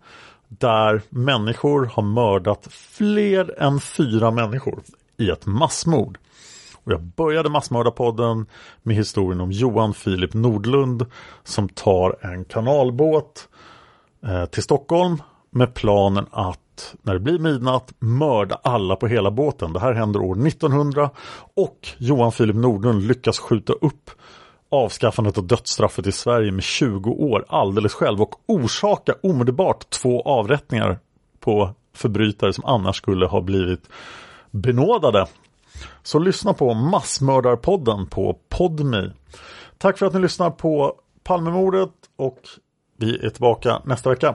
[0.48, 4.82] där människor har mördat fler än fyra människor
[5.16, 6.18] i ett massmord.
[6.84, 8.46] Och jag började Massmördarpodden
[8.82, 11.06] med historien om Johan Filip Nordlund
[11.44, 13.48] som tar en kanalbåt
[14.26, 16.58] eh, till Stockholm med planen att
[17.02, 19.72] när det blir midnatt mörda alla på hela båten.
[19.72, 21.10] Det här händer år 1900
[21.56, 24.10] och Johan Filip Nordlund lyckas skjuta upp
[24.70, 30.98] avskaffandet av dödsstraffet i Sverige med 20 år alldeles själv och orsaka omedelbart två avrättningar
[31.40, 33.88] på förbrytare som annars skulle ha blivit
[34.50, 35.26] benådade.
[36.02, 39.12] Så lyssna på Massmördarpodden på Podme.
[39.78, 42.38] Tack för att ni lyssnar på Palmemordet och
[42.96, 44.34] vi är tillbaka nästa vecka.